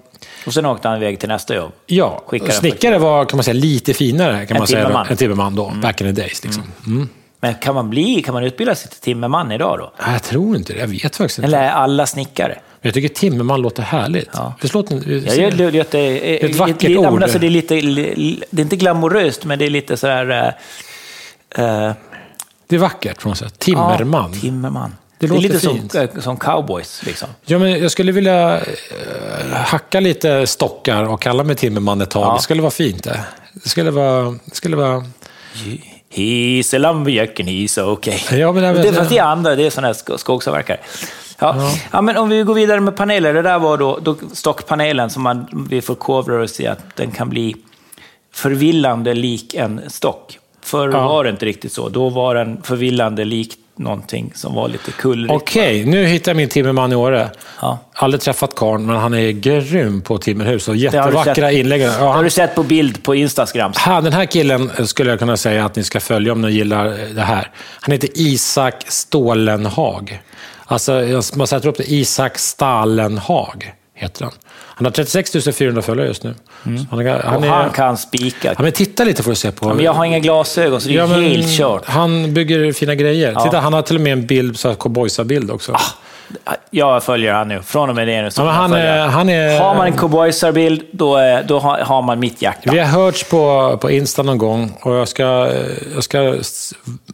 [0.45, 1.71] Och sen åkte han iväg till nästa jobb.
[1.86, 5.01] Ja, Skickade snickare var kan man säga lite finare kan En man säga, timmerman.
[5.01, 5.12] Mm.
[5.12, 6.43] än timmerman då, back in the days.
[6.43, 6.63] Liksom.
[6.88, 7.10] Mm.
[7.39, 9.91] Men kan man bli, kan man utbilda sig till timmerman idag då?
[10.13, 10.80] Jag tror inte det.
[10.80, 11.47] Jag vet faktiskt inte.
[11.47, 12.60] Eller är alla snickare?
[12.82, 14.30] Jag tycker timmerman låter härligt.
[14.34, 14.53] Ja.
[14.62, 15.99] Visst låter Ja, jag, jag, jag, det
[16.43, 17.23] är ett vackert men ord.
[17.23, 17.75] Alltså, det, är lite,
[18.49, 20.53] det är inte glamoröst, men det är lite sådär...
[21.56, 21.93] eh, eh,
[22.67, 23.60] Det är vackert på något sätt.
[23.60, 24.32] Timmerman.
[24.34, 24.95] Ja, timmerman.
[25.19, 25.91] Det Det, är lite fint.
[25.91, 27.01] som, eh, som cowboys.
[27.06, 27.27] Liksom.
[27.45, 28.65] Ja, men jag skulle vilja eh,
[29.51, 32.23] hacka lite stockar och kalla mig timmerman ett tag.
[32.27, 32.36] Ja.
[32.36, 33.19] Det skulle vara fint det.
[33.53, 34.36] Det skulle vara...
[34.45, 35.03] Det skulle vara...
[36.13, 38.39] He's a lumberjack and he's okay.
[38.39, 40.80] Ja, men vet- det, fast det är andra, det är sådana här sk- skogsavverkare.
[41.39, 41.71] Ja.
[41.91, 42.01] Ja.
[42.01, 43.34] men om vi går vidare med paneler.
[43.34, 47.30] Det där var då, då stockpanelen som man, vi förkovrar oss i att den kan
[47.30, 47.56] bli
[48.34, 50.39] förvillande lik en stock.
[50.63, 51.08] Förr Ja.
[51.08, 51.89] var det inte riktigt så.
[51.89, 55.33] Då var den förvillande lik någonting som var lite kullrigt.
[55.33, 57.29] Okej, nu hittar jag min timmerman i Åre.
[57.61, 57.79] Ja.
[57.93, 61.81] Aldrig träffat karln, men han är grym på timmerhus och jättevackra inlägg.
[61.81, 63.71] Ja, Det har du sett på bild på Instagram.
[63.75, 66.97] han, den här killen skulle jag kunna säga att ni ska följa om ni gillar
[67.15, 67.51] det här.
[67.81, 70.21] Han heter Isak Stålenhag.
[70.65, 71.91] Alltså, man sätter upp det.
[71.91, 74.33] Isak Stallenhag heter han.
[74.49, 76.33] Han har 36 400 följare just nu.
[76.63, 78.53] Så Han, är, han, Och är, han kan spika.
[78.57, 79.67] ja, men titta lite får du se på.
[79.73, 81.86] Men jag har inga glasögon, så det är Ja, men helt kört.
[81.86, 83.36] Han bygger fina grejer.
[83.43, 85.75] Titta, han har till och med en bild, cowboysar-bild också.
[86.71, 87.62] Jag följer han nu.
[87.62, 88.31] Från och med det nu.
[88.31, 92.19] så Ja, han är- han är- Har man en cowboysarbild, då, är- då har, man
[92.19, 92.71] mitt hjärta.
[92.71, 95.23] Vi har hörts på, på Insta någon gång och jag ska,
[95.95, 96.36] jag ska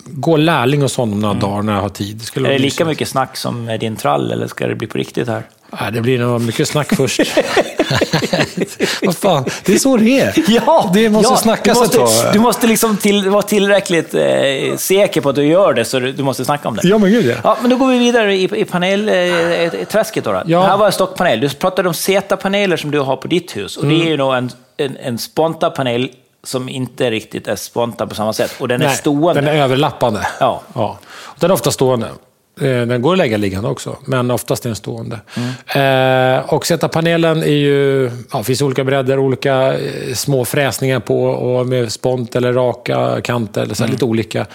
[0.06, 2.18] gå lärling hos honom några dagar när jag har tid.
[2.18, 2.50] Det Mm.
[2.52, 5.28] Är det lika mycket snack som med din trall, eller ska det bli på riktigt
[5.28, 5.44] här?
[5.82, 7.20] Nej, det blir nog mycket snack först.
[9.02, 10.34] Vad fan, det är så det är.
[10.48, 12.34] Ja, det måste ja, snackas du måste, ett tag.
[12.34, 16.12] Du måste liksom till, vara tillräckligt eh, säker på att du gör det, så du,
[16.12, 16.88] du måste snacka om det.
[16.88, 17.36] Ja, men gud ja.
[17.44, 20.24] Ja, men då går vi vidare i, i panelträsket.
[20.24, 20.42] Då, då.
[20.46, 20.60] Ja.
[20.60, 21.40] Det här var en stockpanel.
[21.40, 23.78] Du pratade om Z-paneler som du har på ditt hus.
[23.78, 26.10] Och Det är ju då en, en, en spontapanel
[26.44, 28.56] som inte riktigt är sponta på samma sätt.
[28.60, 29.42] Och den är Nej, stående.
[29.42, 30.28] Den är överlappande.
[30.40, 30.62] Ja.
[30.74, 30.98] ja.
[31.40, 32.08] Den är ofta stående.
[32.62, 35.20] Eh, Den går att lägga liggande också, men oftast är den stående.
[35.38, 36.38] Mm.
[36.38, 38.12] Eh, och sätta panelen är ju...
[38.34, 43.62] Ja, finns olika bredder, olika eh, små fräsningar på och med spont eller raka kanter.
[43.64, 43.92] Eller så Mm.
[43.92, 44.46] Lite olika.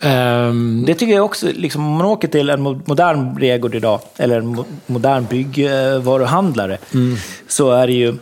[0.00, 4.00] Ehm, Det tycker jag också, liksom, om man åker till en mo- modern bregård idag,
[4.16, 7.16] eller en mo- modern byggvaruhandlare, Mm.
[7.48, 8.14] så är det ju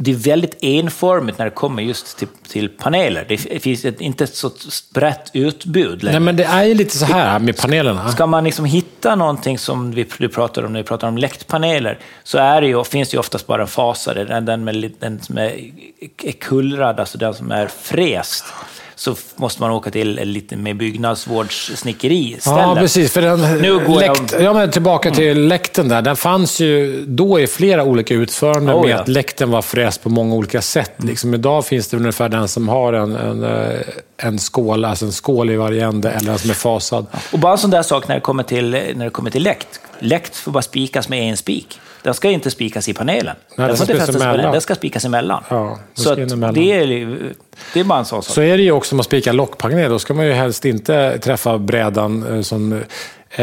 [0.00, 3.24] det är väldigt enformigt när det kommer just till, till paneler.
[3.28, 4.50] Det finns ett, inte ett så
[4.94, 6.18] brett utbud längre.
[6.18, 8.08] nej, men det är ju lite så här med panelerna.
[8.08, 11.98] Ska man liksom hitta någonting som vi, du pratar om när vi pratar om läktpaneler,
[12.22, 15.38] så är det ju, finns det ju oftast bara en fasare, den, med, den som
[15.38, 15.72] är,
[16.22, 18.44] är kullrad, alltså den som är fräst.
[18.98, 22.60] Så måste man åka till lite mer byggnadsvårdssnickeri istället.
[22.60, 23.12] Ja, precis.
[23.12, 26.02] För den, Nu går jag- läkt, ja, men tillbaka till läkten där.
[26.02, 28.94] Den fanns ju då i flera olika utföranden Oh, med ja.
[28.94, 29.02] Mm.
[29.02, 30.92] att läkten var fräst på många olika sätt.
[30.96, 33.80] Liksom idag finns det ungefär den som har en, en, eh,
[34.16, 37.06] en skål, alltså en skål i varje ände, eller den som är fasad.
[37.32, 39.80] Och bara en sån där sak när det kommer till, när det kommer till läkt.
[39.98, 41.80] Läkt får bara spikas med en spik.
[42.08, 43.36] Den ska inte spikas i panelen.
[43.56, 44.52] den den, ska får inte spikas fästas emellan.
[44.52, 45.44] den ska spikas emellan.
[45.48, 46.54] Ja, så emellan.
[46.54, 46.86] det, är,
[47.74, 48.34] det är bara en sån sak.
[48.34, 49.90] Så är det ju också om man spikar lockpanel.
[49.90, 52.82] Då ska man ju helst inte träffa brädan eh, som eh,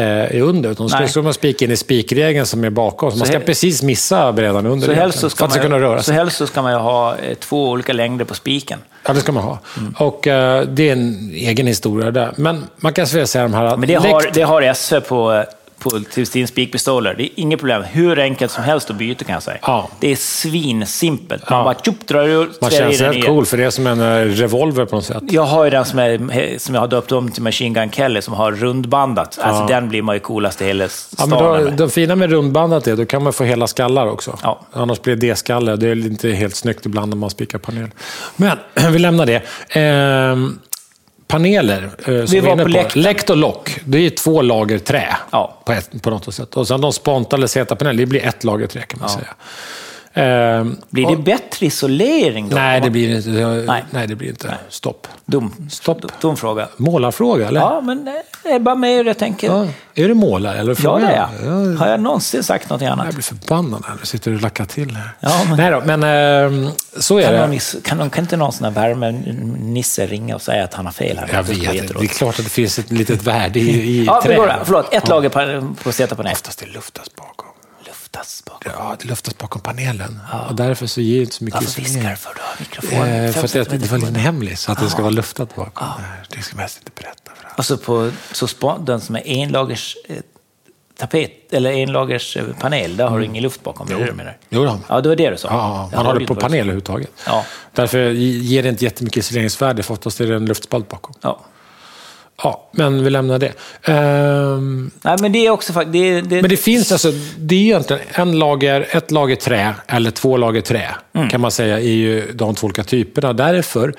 [0.04, 0.70] är under.
[0.70, 1.08] Utan då ska, Nej.
[1.08, 3.10] ska man spika in i spikregeln som är bakom.
[3.10, 5.98] Så man ska precis missa brädan under Så helst så, ska ska kunna man, röra
[5.98, 6.14] så sig.
[6.14, 8.78] helst så ska man ju ha eh, två olika längder på spiken.
[9.06, 9.58] Ja, det ska man ha.
[9.98, 12.32] Och eh, det är en egen historia där.
[12.36, 13.76] Men man kan säga så här, de här...
[13.76, 15.44] Men det har, det har SV på,
[16.10, 17.14] till sin spikpistoler.
[17.18, 17.82] Det är inget problem.
[17.82, 19.58] Hur enkelt som helst att byta kan jag säga.
[19.62, 19.88] Ja.
[20.00, 21.50] Det är svinsimpelt.
[21.50, 21.64] Man Ja.
[21.64, 24.84] bara tjup, drar ut, Man känns rätt cool, för det är som en eh, revolver
[24.84, 25.22] på något sätt.
[25.30, 28.22] Jag har ju den som, är, som jag har döpt om till Machine Gun Kelly,
[28.22, 29.38] som har rundbandat.
[29.42, 31.76] Alltså den blir man ju coolast i hela Ja, staden men då, med.
[31.76, 34.38] det fina med rundbandat är då kan man få hela skallar också.
[34.42, 34.60] Ja.
[34.72, 35.76] Annars blir det D-skalle.
[35.76, 37.88] Det är inte helt snyggt ibland när man spikar panel.
[38.36, 38.58] Men
[38.92, 39.42] vi lämnar det.
[39.80, 40.58] Ehm,
[41.26, 43.02] paneler, eh, Vi var inne på läktaren.
[43.02, 45.62] Läkt och lock, det är två lager trä Ja.
[45.64, 46.56] på, ett, på något sätt.
[46.56, 49.18] Och sen de sponta eller Z-paneler, det blir ett lager trä kan man Ja.
[49.18, 49.34] säga.
[50.18, 52.56] Ehm, Blir det bättre isolering då?
[52.56, 53.28] nej, det blir inte.
[53.66, 53.84] Nej.
[53.90, 54.54] Nej, det blir inte.
[54.68, 55.06] Stopp.
[55.24, 56.20] Dum, Stopp.
[56.20, 56.68] dum, fråga.
[56.76, 57.60] Målarfråga, eller?
[57.60, 58.04] Ja, men
[58.44, 59.46] det är bara mer jag tänker.
[59.46, 59.66] Ja.
[59.94, 60.58] Är du målare?
[60.58, 61.28] Eller Ja, det är jag.
[61.74, 63.04] Ja, Har jag någonsin sagt något annat?
[63.06, 63.94] Jag blir förbannad här.
[64.00, 65.10] Nu sitter du och lackar till här.
[65.20, 67.46] Ja, men- Nej då, men ehm, så är Kan, det.
[67.46, 70.92] någon, kan, någon, kan inte någon sån här värmenisse ringa och säga att han har
[70.92, 71.18] fel?
[71.18, 71.28] Här?
[71.32, 71.98] Jag vet.
[71.98, 74.30] Det är klart att det finns ett litet värde i, i Ja, trä.
[74.32, 74.94] det går, förlåt.
[74.94, 76.32] Ett lager på, på Z-panel.
[76.32, 77.35] Oftast det luftas bakom.
[78.16, 78.72] Luftas bakom.
[78.78, 80.20] Ja, det luftas bakom panelen.
[80.48, 82.42] Och därför så ger det inte så mycket Varför viskar du för då?
[82.58, 83.08] Mikrofon.
[83.08, 84.20] Eh, för att det, det var lite centimeter.
[84.20, 85.88] hemligt, så att det ska vara luftat bakom.
[85.98, 87.54] Nej, Det ska man helst inte berätta för alla.
[87.56, 90.16] Alltså på så spa, den som är enlagers eh,
[90.98, 93.90] tapet, eller enlagers eh, panel, där har du ingen luft bakom.
[93.92, 94.22] Är det menar?
[94.22, 94.34] Mm.
[94.48, 94.80] Jo då.
[94.88, 95.48] Ja, det var det du sa.
[95.48, 97.10] Ja, man har det på panel överhuvudtaget.
[97.26, 97.44] Ja.
[97.72, 101.14] Därför ger det inte jättemycket isoleringsvärde, för oftast är det en luftspalt bakom.
[101.20, 101.40] Ja.
[102.42, 103.52] Ja, men vi lämnar det.
[103.82, 105.72] Ehm, Nej, men det är också.
[105.72, 110.10] Det, det, men det finns alltså, det är egentligen en lager, ett lager trä eller
[110.10, 111.28] två lager trä, Mm.
[111.28, 113.32] kan man säga, är ju de två olika typerna.
[113.32, 113.94] Därför,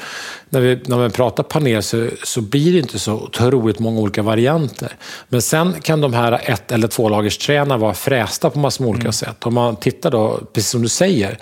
[0.49, 4.21] när vi, när vi pratar panel så, så blir det inte så otroligt många olika
[4.21, 4.91] varianter.
[5.29, 8.89] Men sen kan de här ett eller två lagers träna vara frästa på massor med
[8.89, 9.13] olika Mm.
[9.13, 9.45] sätt.
[9.45, 11.37] Om man tittar då, precis som du säger,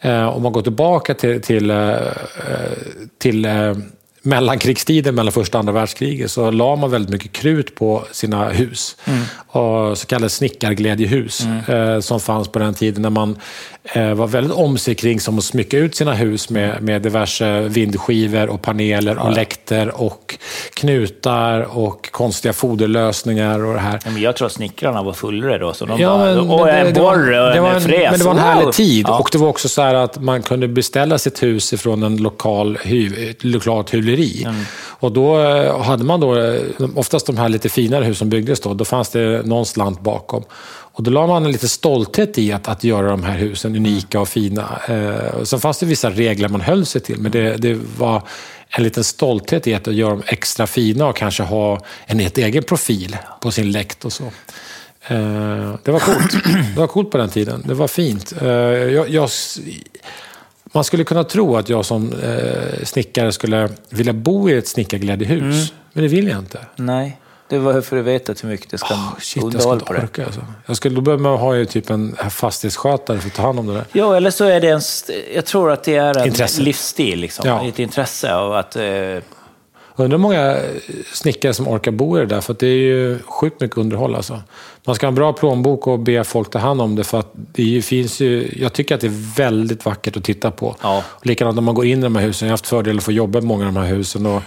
[0.00, 2.00] eh, om man går tillbaka till, till, eh, eh,
[3.18, 3.74] till eh,
[4.22, 8.96] mellankrigstiden, mellan första och andra världskriget, så la man väldigt mycket krut på sina hus.
[9.52, 13.36] Och så kallade snickarglädjehus eh, som fanns på den tiden när man
[13.82, 17.60] eh, var väldigt om sig kring som att smycka ut sina hus med, med diverse
[17.60, 20.38] vindskivor och paneler och läkter och
[20.74, 24.00] knutar och konstiga foderlösningar och det här.
[24.04, 25.72] Men jag tror att snickrarna var fullare då.
[25.72, 28.10] Så de Ja, bara, men, Åh, en borr och en en, fräs.
[28.10, 29.06] men det var en härlig tid.
[29.08, 29.18] Ja.
[29.18, 32.78] Och det var också så här att man kunde beställa sitt hus ifrån en lokal
[32.84, 34.44] hy, lokalt hyvleri.
[34.44, 34.64] Mm.
[35.00, 36.62] Och då eh, hade man då, eh,
[36.94, 40.44] oftast de här lite finare hus som byggdes då, då fanns det någon slant bakom.
[40.92, 44.20] Och då la man en lite stolthet i att, att göra de här husen unika
[44.20, 44.80] och fina.
[44.88, 48.22] Eh, sen fanns det vissa regler man höll sig till, men det, det var
[48.68, 52.62] en liten stolthet i att göra dem extra fina och kanske ha en helt egen
[52.62, 54.24] profil på sin läkt och så.
[55.08, 56.32] Eh, Det var coolt.
[56.74, 57.62] Det var coolt på den tiden.
[57.66, 58.32] Det var fint.
[58.42, 59.30] Eh, Jag, jag,
[60.72, 65.72] man skulle kunna tro att jag som eh, snickare skulle vilja bo i ett snickarglädjehus.
[65.92, 66.58] Men det vill jag inte.
[66.76, 69.92] Nej, det var för att veta hur mycket det ska Oh, shit, jag på inte
[69.92, 70.00] det.
[70.02, 70.24] orka.
[70.26, 70.40] Alltså.
[70.66, 73.66] Jag skulle, då behöver man ha ju typ en fastighetsskötare för att ta hand om
[73.66, 73.84] det där.
[73.92, 74.80] Ja, eller så är det en...
[75.34, 76.62] Jag tror att det är en Intresse.
[76.62, 77.48] livsstil, liksom.
[77.48, 77.68] Ja.
[77.68, 78.76] ett intresse av att...
[78.76, 78.82] Eh,
[80.00, 80.56] Undrar hur många
[81.12, 84.14] snickare som orkar bo i det där, för det är ju sjukt mycket underhåll.
[84.14, 84.42] Alltså.
[84.84, 87.32] Man ska ha en bra plånbok och be folk ta hand om det, för att
[87.34, 88.54] det finns ju...
[88.56, 90.76] Jag tycker att det är väldigt vackert att titta på.
[90.82, 91.04] Ja.
[91.22, 92.48] Likadant när man går in i de här husen.
[92.48, 94.26] Jag har haft fördel att få jobba i många av de här husen.
[94.26, 94.42] Och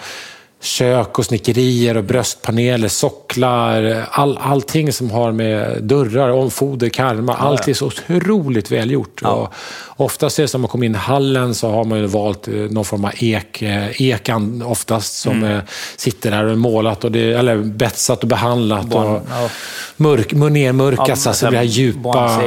[0.64, 7.36] kök och snickerier och bröstpaneler, socklar, all, allting som har med dörrar, omfoder, karmar.
[7.36, 9.22] Allt är så otroligt välgjort.
[9.22, 9.54] Och
[9.88, 12.54] oftast är det som man kommer in i hallen så har man ju valt eh,
[12.54, 15.60] någon form av ek, eh, ekan oftast som eh,
[15.96, 18.86] sitter där och är målat, och det, eller betsat och behandlat.
[18.86, 19.50] Bon- och ja.
[19.98, 22.42] mörk, nermörkat Ja, så alltså det här djupa...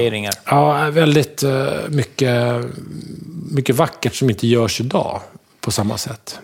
[0.44, 1.42] Ja, väldigt
[1.88, 2.64] mycket,
[3.50, 5.20] mycket vackert som inte görs idag
[5.60, 6.38] på samma sätt.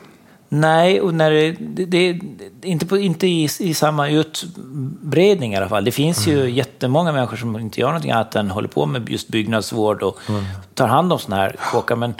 [0.54, 2.20] Nej, och när det, det, det,
[2.62, 5.84] inte, på, inte i, i samma utbredning i alla fall.
[5.84, 6.38] Det finns Mm.
[6.38, 10.18] ju jättemånga människor som inte gör någonting annat än håller på med just byggnadsvård och
[10.28, 10.44] Mm.
[10.74, 11.96] tar hand om sådana här kåkar.
[11.96, 12.14] Men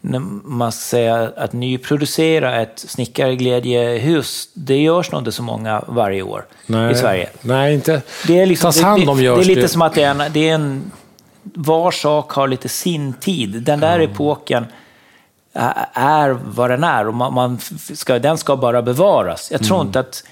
[0.00, 6.44] när man säger att nyproducera ett snickarglädjehus, det görs nog inte så många varje år
[6.92, 7.28] i Sverige.
[7.42, 8.02] Nej, inte...
[8.26, 10.02] Det är, liksom, Tas hand om det, det, det görs är lite som att det
[10.02, 10.90] är en, det är en...
[11.54, 13.62] Var sak har lite sin tid.
[13.62, 14.66] Den där epoken ä-
[15.92, 17.58] är vad den är och man, man
[17.94, 19.48] ska, den ska bara bevaras.
[19.50, 19.86] Jag tror Mm.
[19.86, 20.24] inte att,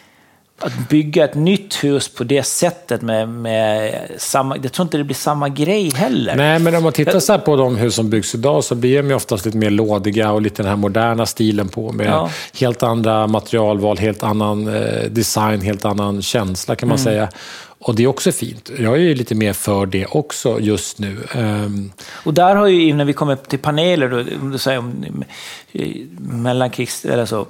[0.60, 4.56] att bygga ett nytt hus på det sättet med, med samma...
[4.56, 6.36] Jag tror inte det blir samma grej heller.
[6.36, 9.08] Nej, men om man tittar så på de hus som byggs idag så blir de
[9.08, 12.30] ju oftast lite mer lådiga och lite den här moderna stilen på med Ja.
[12.60, 17.04] helt andra materialval, helt annan eh, design, helt annan känsla kan man Mm.
[17.04, 17.28] säga.
[17.86, 18.70] Och det är också fint.
[18.78, 21.16] Jag är ju lite mer för det också just nu.
[21.34, 21.92] Ehm,
[22.24, 25.24] Och där har ju, när vi kommer till paneler, då, om du säger om
[25.72, 27.04] eh, mellankrigs...
[27.04, 27.46] Eller så,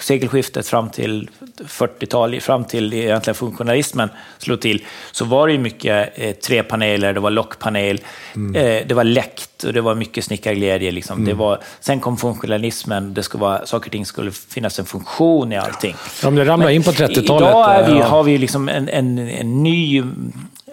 [0.00, 1.30] sekelskiftet fram till
[1.66, 4.08] 40-tal, fram till egentligen funktionalismen
[4.38, 8.00] slog till, så var det ju mycket eh, trepaneler, det var lockpanel,
[8.54, 10.90] eh, det var läckt och det var mycket snickarglädje.
[10.90, 11.24] Liksom.
[11.24, 15.52] Det var, sen kom funktionalismen, det skulle vara, saker och ting skulle finfinnas en funktion
[15.52, 15.94] i allting.
[16.22, 18.06] Ja, men det ramlade in på 30-talet, Idag vi, ja.
[18.06, 20.02] har vi liksom en, en, en ny,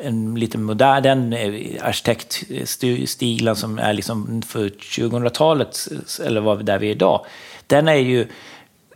[0.04, 5.88] en lite modern den eh, arkitektstilen som är liksom för 2000-talet,
[6.26, 7.26] eller vad där vi är idag.
[7.68, 8.28] Den är ju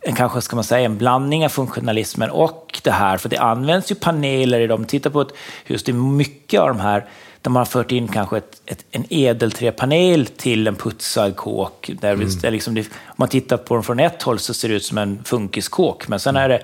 [0.04, 3.90] en, kanske ska man säga en blandning av funktionalismen och det här, för det används
[3.90, 4.84] ju paneler i dem.
[4.84, 5.32] Titta på ett
[5.64, 7.06] hus, det är mycket av de här.
[7.40, 11.90] Där man har fört in kanske ett, ett, en edelträpanel till en putsad kåk.
[12.00, 14.74] Där där liksom det, om man tittar på den från ett håll så ser det
[14.74, 16.62] ut som en funkiskåk, men sen är det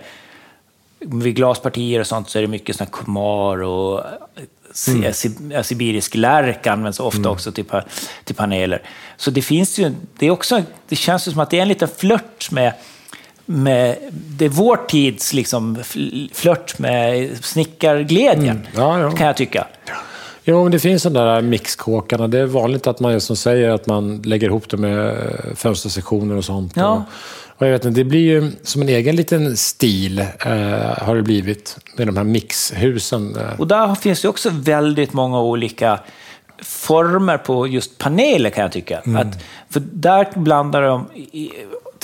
[1.01, 4.05] vid glaspartier och sånt så är det mycket såna kumar och
[4.73, 7.65] si- si- sibirisk lärk används ofta också till,
[8.25, 8.83] till paneler.
[9.17, 11.69] Så det finns ju, det är också, det känns ju som att det är en
[11.69, 12.73] liten flört med,
[13.51, 19.11] med det är vår tids liksom fl- flört med snickarglädjen, Ja, ja.
[19.11, 19.67] kan jag tycka.
[20.45, 22.29] Jo, men det finns de där mixkåkarna.
[22.29, 26.37] Det är vanligt att man, som säger, att man lägger ihop det med eh, fönstersektioner
[26.37, 26.73] och sånt.
[26.77, 27.05] Ja.
[27.57, 30.27] Och, jag vet inte, det blir ju som en egen liten stil, eh,
[31.03, 33.37] har det blivit, med de här mixhusen.
[33.37, 33.61] eh.
[33.61, 36.01] Och där finns det också väldigt många olika
[36.63, 38.99] former på just paneler kan jag tycka.
[38.99, 41.07] Att, för där blandar de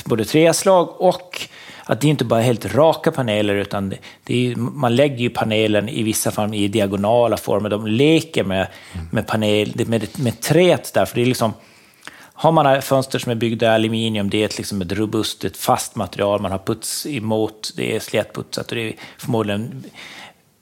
[0.04, 1.48] både träslag och
[1.84, 3.88] att det inte bara är helt raka paneler, utan
[4.24, 7.70] det, är, ju- man lägger ju panelen i vissa fall i diagonala former.
[7.70, 8.66] De leker med,
[9.12, 11.52] med, panel, med, med träet där, för det är liksom
[12.36, 15.56] har man fönster som är byggda i aluminium, det är ett, liksom ett robust, ett
[15.56, 19.84] fast material, man har puts emot, det är slätputsat och det är förmodligen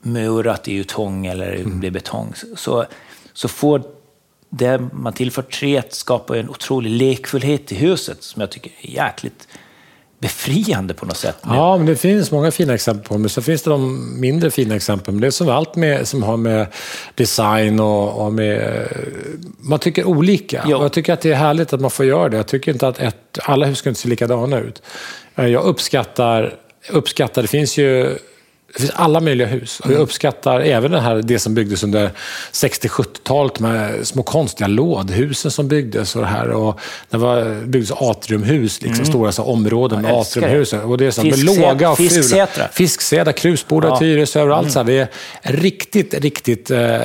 [0.01, 2.33] murat i tång eller det är betong.
[2.55, 2.85] Så,
[3.33, 3.83] så får
[4.57, 9.47] det man tillför träet skapa en otrolig lekfullhet i huset som jag tycker är jäkligt
[10.19, 11.37] befriande på något sätt.
[11.43, 13.29] Ja, men det finns många fina exempel på det.
[13.29, 15.13] Så finns det de mindre fina exempel.
[15.13, 16.67] Men det är som allt med, som har med
[17.15, 18.87] design och, och med...
[19.59, 20.65] Man tycker olika.
[20.67, 20.77] Jo.
[20.77, 22.37] Och jag tycker att det är härligt att man får göra det.
[22.37, 24.81] Jag tycker inte att ett, alla hus ska inte se likadana ut.
[25.35, 26.55] Jag uppskattar,
[26.89, 28.17] uppskattar det finns ju
[28.73, 29.79] det finns alla möjliga hus.
[29.79, 32.11] Och jag uppskattar även det, här, det som byggdes under
[32.51, 36.15] 60-70-talet med små konstiga lådhusen som byggdes.
[36.15, 36.49] Och det här.
[36.49, 40.19] Och det var, byggdes atriumhus, liksom, stora så, områden med det.
[40.19, 40.73] atriumhus.
[40.73, 42.09] Och det är så, med låga och fula.
[42.09, 42.67] Fisksätra.
[42.67, 43.99] Fisksädar, krusbordar, Ja.
[43.99, 44.71] Tyresö, överallt.
[44.71, 44.85] Så här.
[44.85, 44.99] Det
[45.41, 47.01] är riktigt, riktigt eh,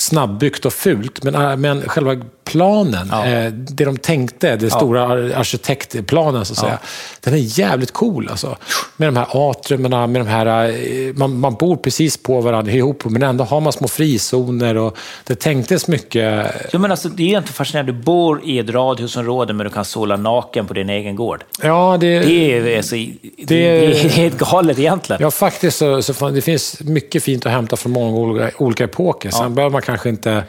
[0.00, 1.22] snabbbyggt och fult.
[1.24, 3.26] Men, eh, men själva planen, Ja.
[3.26, 6.78] eh, det de tänkte, den stora ar- arkitektplanen så att säga,
[7.20, 8.28] den är jävligt cool.
[8.30, 8.56] Alltså.
[8.96, 13.04] Med de här atriumerna, med de här, eh, man, man bor precis på varandra ihop,
[13.04, 14.76] men ändå har man små frizoner.
[14.76, 17.92] Och det tänktes mycket Jo, men alltså, det är inte fascinerande.
[17.92, 21.44] Du bor i ett radhusområde men du kan sola naken på din egen gård.
[21.62, 25.22] Ja, det, Det är, alltså, det, det är helt galet egentligen.
[25.22, 29.30] Ja, faktiskt så, så det finns mycket fint att hämta från många olika, olika epoker.
[29.30, 30.44] Sen behöver man kanske inte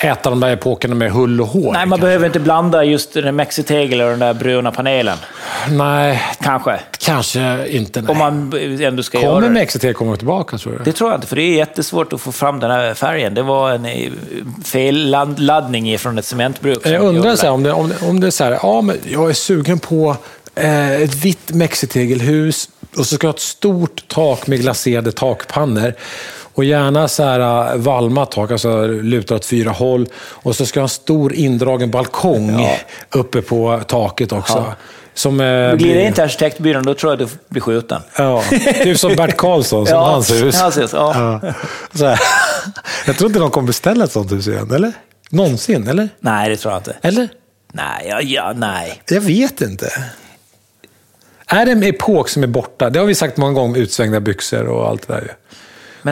[0.00, 1.62] äta de där epokerna med hull och hår.
[1.62, 2.06] Nej, man kanske.
[2.06, 5.18] behöver inte blanda just den mexitegel och den där bruna panelen.
[5.70, 6.80] Nej, Kanske.
[6.98, 8.00] kanske inte.
[8.00, 8.10] Nej.
[8.10, 9.52] Om man ändå ska göra Kommer det.
[9.54, 10.84] Mexitex komma tillbaka, tror du?
[10.84, 13.34] Det tror jag inte, för det är jättesvårt att få fram den här färgen.
[13.34, 14.10] Det var en eh,
[14.64, 16.78] felladdning från ett cementbruk.
[16.86, 18.96] Jag undrar så här, om det, om det, om det är så här, ja, men
[19.04, 20.16] jag är sugen på
[20.54, 25.94] eh, ett vitt mexitegelhus och så ska jag ha ett stort tak med glaserade takpannor.
[26.58, 27.40] Och gärna så här
[27.74, 30.08] uh, valmat tak, alltså lutar åt fyra håll.
[30.16, 32.66] Och så ska ha en stor indragen balkong
[33.10, 34.52] uppe på taket också.
[34.52, 34.74] Ja.
[35.14, 38.02] Som, eh, Glider blir- in till arkitektbyrån, då tror jag du blir skjuten.
[38.16, 38.42] Ja,
[38.82, 40.60] typ som Bert Karlsson, som Ja, hans hus.
[40.60, 41.40] hans hus, ja.
[41.94, 42.20] Så här.
[43.06, 44.92] Jag tror inte de kommer beställa ett sånt hus igen, eller?
[45.30, 46.08] Någonsin, eller?
[46.20, 46.96] Nej, det tror jag inte.
[47.02, 47.28] Eller?
[47.72, 49.02] Nej, ja, ja, nej.
[49.10, 49.92] Jag vet inte.
[51.46, 52.90] Är det en epok som är borta?
[52.90, 55.32] Det har vi sagt många gånger med utsvängda byxor och allt det där.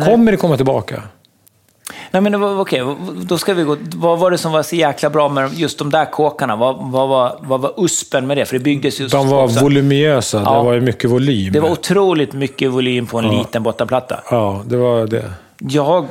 [0.00, 1.02] Men- Kommer det komma tillbaka?
[2.10, 2.82] Nej, men okej,
[3.28, 3.76] då ska vi gå.
[3.94, 6.56] Vad var det som var så jäkla bra med just de där kåkarna?
[6.56, 8.44] Vad, vad, var, vad var uspen med det?
[8.44, 9.08] För det byggdes ju...
[9.08, 10.58] De var också- voluminösa, Ja.
[10.58, 11.52] det var mycket volym.
[11.52, 14.20] Det var otroligt mycket volym på en liten bottenplatta.
[14.30, 15.30] Ja, det var det.
[15.58, 16.06] Jag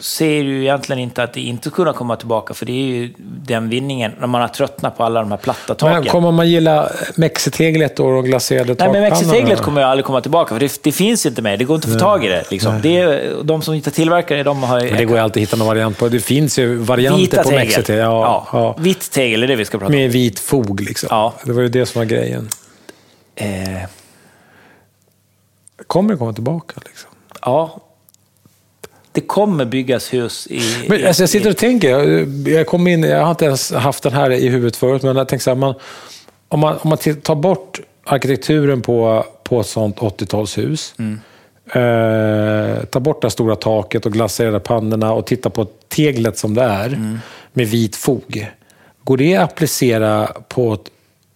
[0.00, 3.68] ser ju egentligen inte att det inte kunna komma tillbaka, för det är ju den
[3.68, 6.00] vinningen när man har tröttnat på alla de här platta taken.
[6.00, 9.00] Men kommer man gilla mexiteglet och de glaserade Nej, takpannorna?
[9.00, 11.56] men mexiteglet kommer ju aldrig komma tillbaka, för det, det finns inte mer.
[11.56, 12.44] Det går inte att få tag i det.
[12.50, 12.80] Liksom.
[12.82, 14.88] det är, de som inte tillverkar det, de har ju...
[14.88, 16.08] Men det går ju alltid att hitta någon variant på.
[16.08, 17.64] Det finns ju varianter Vita på tegel.
[17.64, 18.04] mexitegel.
[18.04, 18.76] Ja, ja.
[18.78, 19.98] Vitt tegel är det vi ska prata om.
[19.98, 21.06] Med vit fog liksom.
[21.10, 21.34] Ja.
[21.44, 22.48] Det var ju det som var grejen.
[23.36, 23.46] Eh,
[25.86, 26.80] Kommer det komma tillbaka?
[26.84, 27.10] Liksom?
[27.42, 27.80] ja.
[29.12, 30.60] Det kommer byggas hus i...
[30.88, 34.02] Men, alltså, jag sitter och tänker, jag, jag, kom in, jag har inte ens haft
[34.02, 35.74] den här i huvudet förut, men jag tänker så här, man,
[36.48, 41.20] om man, om man tar bort arkitekturen på, på ett sånt 80-talshus, Mm.
[41.66, 46.62] eh, tar bort det stora taket och glaserade pannorna och tittar på teglet som det
[46.62, 47.18] är, Mm.
[47.52, 48.46] med vit fog.
[49.04, 50.84] Går det att applicera på ett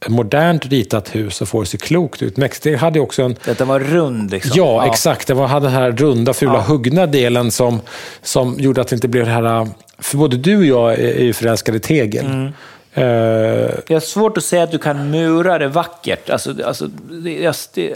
[0.09, 2.37] modernt ritat hus och få det att se klokt ut?
[2.37, 4.53] Mexiteg hade också en Detta var rund liksom.
[4.55, 5.27] Ja, exakt.
[5.29, 6.61] Det var, hade den här runda, fula, Ja.
[6.61, 7.81] huggna delen som,
[8.23, 9.69] som gjorde att det inte blev det här...
[9.99, 12.25] För både du och jag är, ju förälskade i tegel.
[12.27, 12.47] Mm.
[12.95, 16.31] Eh, Det är svårt att säga att du kan mura det vackert.
[16.31, 17.89] Alltså, alltså, det, jag- det,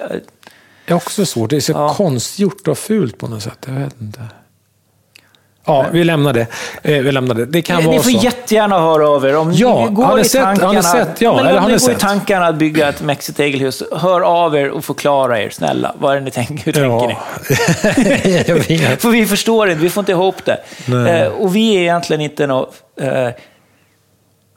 [0.86, 1.50] det är också svårt.
[1.50, 1.94] Det är så Ja.
[1.94, 3.59] konstgjort och fult på något sätt.
[3.66, 4.20] Jag vet inte.
[5.66, 6.46] Ja, vi lämnar det.
[6.82, 7.46] Eh, vi lämnar det.
[7.46, 8.24] Det kan Ni vara får så.
[8.24, 9.36] jättegärna höra av er.
[9.36, 11.20] Om Ja, ni går har ni i sett- har ni tankarna, sett?
[11.20, 12.00] Ja, men eller om har ni ni går i sett?
[12.02, 15.94] tankarna att bygga ett mexitegelhus, hör av er och förklara er, snälla.
[15.98, 16.64] Vad är det ni tänker?
[16.64, 17.16] Hur tänker ni?
[18.34, 18.40] Ja.
[18.54, 19.02] jag vet.
[19.02, 20.58] För vi förstår inte, vi får inte ihop det.
[21.10, 22.68] Eh, och vi är egentligen inte nå,
[23.00, 23.28] eh,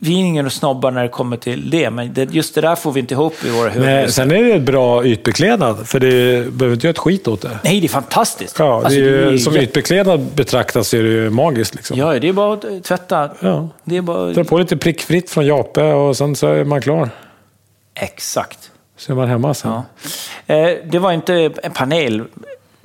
[0.01, 2.91] vi är ingen snobbar när det kommer till det, men det, just det där får
[2.91, 4.11] vi inte ihop i våra huvuden.
[4.11, 7.59] Sen är det bra ytbeklädnad, för det behöver inte göra ett skit åt det.
[7.63, 8.59] Nej, det är fantastiskt.
[8.59, 11.75] Ja, Alltså, det är ju, är som jätte- ytbeklädnad betraktas så är det ju magiskt.
[11.75, 11.97] Liksom.
[11.97, 13.29] Ja, det är bara att tvätta.
[13.39, 13.69] Ja.
[13.83, 14.31] Det är bara...
[14.33, 17.09] Dra på lite prickfritt från Jape och sen så är man klar.
[17.95, 18.71] Exakt.
[18.97, 19.71] Så är man hemma sen.
[20.45, 20.55] Ja.
[20.55, 22.23] Eh, det var inte en panel,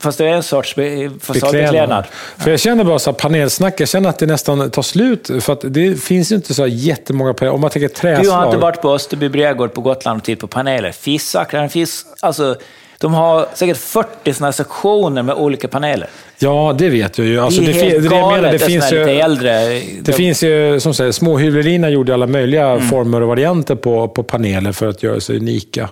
[0.04, 2.04] fast det är en sorts be- fasadbeklädnad.
[2.38, 5.30] För jag känner bara så här panelsnack, jag känner att det nästan tar slut.
[5.40, 7.54] För att det finns ju inte så här jättemånga paneler.
[7.54, 8.24] Om man tänker träslag.
[8.24, 10.92] Du har inte varit på Österby Brädgård på Gotland och tittat på paneler.
[10.92, 12.56] Fissacklar, fisk, alltså,
[12.98, 16.08] de har säkert 40 sådana sektioner med olika paneler.
[16.38, 17.40] Ja, det vet jag ju.
[17.40, 18.98] Alltså, det är det, helt det, jag galet, menar, det det finns ju...
[18.98, 19.80] lite äldre.
[20.00, 22.88] Det finns ju, som säger, småhyvlerierna gjorde alla möjliga Mm.
[22.88, 25.88] former och varianter på, på paneler för att göra sig unika.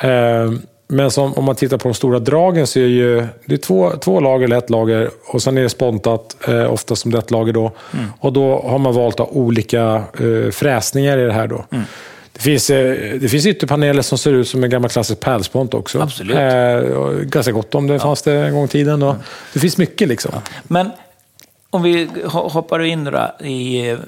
[0.00, 0.50] Eh,
[0.88, 3.90] men som, om man tittar på de stora dragen så är ju, det är två,
[3.90, 7.30] två lager eller ett lager och sen är det spontat, eh, ofta som det ett
[7.30, 7.72] lager då.
[7.92, 8.06] Mm.
[8.18, 11.64] Och då har man valt att ha olika eh, fräsningar i det här då.
[11.70, 11.84] Mm.
[12.32, 16.00] Det finns, eh, det finns ytterpaneler som ser ut som en gammal klassisk pärlspont också.
[16.00, 16.36] Absolut.
[16.36, 16.80] Eh,
[17.22, 19.00] ganska gott om det fanns det en gång i tiden.
[19.00, 19.16] Då.
[19.52, 20.32] Det finns mycket liksom.
[20.62, 20.90] Men
[21.76, 23.98] om vi ho- hoppar in då i, i,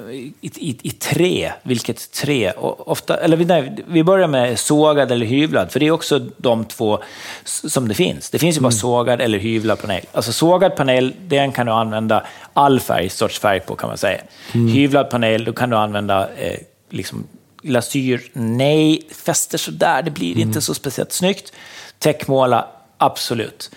[0.41, 2.51] i, i trä, vilket trä?
[2.51, 6.19] Och Ofta, eller vi- nej, vi börjar med sågad eller hyvlad, för det är också
[6.37, 6.99] de två
[7.45, 8.29] som det finns.
[8.29, 10.01] Det finns ju bara sågad eller hyvlad panel.
[10.11, 14.21] Alltså sågad panel, den kan du använda all färg, sorts färg på kan man säga.
[14.51, 16.59] Hyvlad panel, då kan du använda eh,
[16.89, 17.27] liksom
[17.61, 21.53] glasyr, nej, fäster sådär, det blir inte så speciellt snyggt.
[21.99, 22.67] Täckmåla,
[22.97, 23.71] absolut.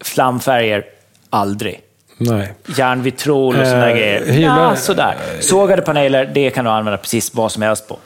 [0.00, 0.84] Flamfärger,
[1.30, 1.80] aldrig.
[2.18, 2.52] Nej.
[2.78, 4.24] Järnvitrol och Eh, sådana grejer.
[4.26, 5.14] hyvlar- Ja, sådär.
[5.40, 7.98] Sågade paneler, det kan du använda precis vad som helst på.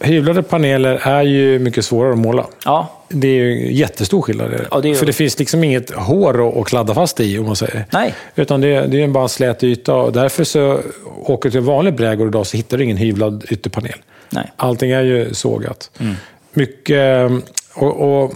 [0.00, 2.46] Hyvlade paneler är ju mycket svårare att måla.
[2.64, 4.64] Ja, Det är ju jättestor skillnad det.
[4.70, 7.46] Ja, det är- För det finns liksom inget hår att, att kladda fast i, om
[7.46, 7.84] man säger.
[7.92, 8.14] Nej.
[8.34, 9.94] Utan det, är- det är bara en slät yta.
[9.94, 10.80] Och därför så
[11.26, 13.94] åker du till en vanlig brädgård idag så hittar du ingen hyvlad ytterpanel.
[14.30, 14.52] nej.
[14.56, 15.90] Allting är ju sågat.
[16.00, 16.14] Mm.
[16.52, 17.30] Mycket...
[17.74, 18.32] Och, och,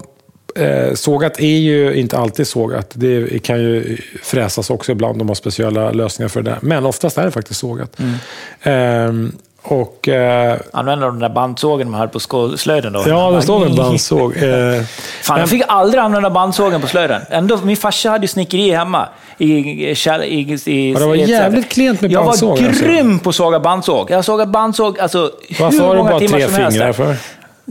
[0.59, 2.90] eh, sågat är ju inte alltid sågat.
[2.94, 5.18] Det kan ju fräsas också ibland.
[5.18, 6.56] De har speciella lösningar för det.
[6.61, 7.98] Men oftast är det faktiskt sågat.
[7.98, 8.14] Mm.
[8.62, 9.32] Ehm,
[9.62, 10.09] och...
[10.09, 13.04] Eh, Använder de den där bandsågen man hade på slöjden då?
[13.06, 14.36] ja, det står en bandsåg.
[14.36, 14.82] Eh,
[15.22, 17.22] Fan, jag fick aldrig använda bandsågen på slöjden.
[17.30, 19.09] Ändå, min farsa hade ju snickeri hemma.
[19.38, 19.94] I, i,
[20.24, 22.84] i, i, Ja, det var i jävligt klent med Jag bandsåg, var alltså.
[22.84, 24.11] grym på att såga bandsåg.
[24.11, 25.30] Jag har sågat bandsåg alltså,
[25.61, 26.78] varför hur har du många bara timmar tre som helst.
[26.78, 27.16] fingrar för?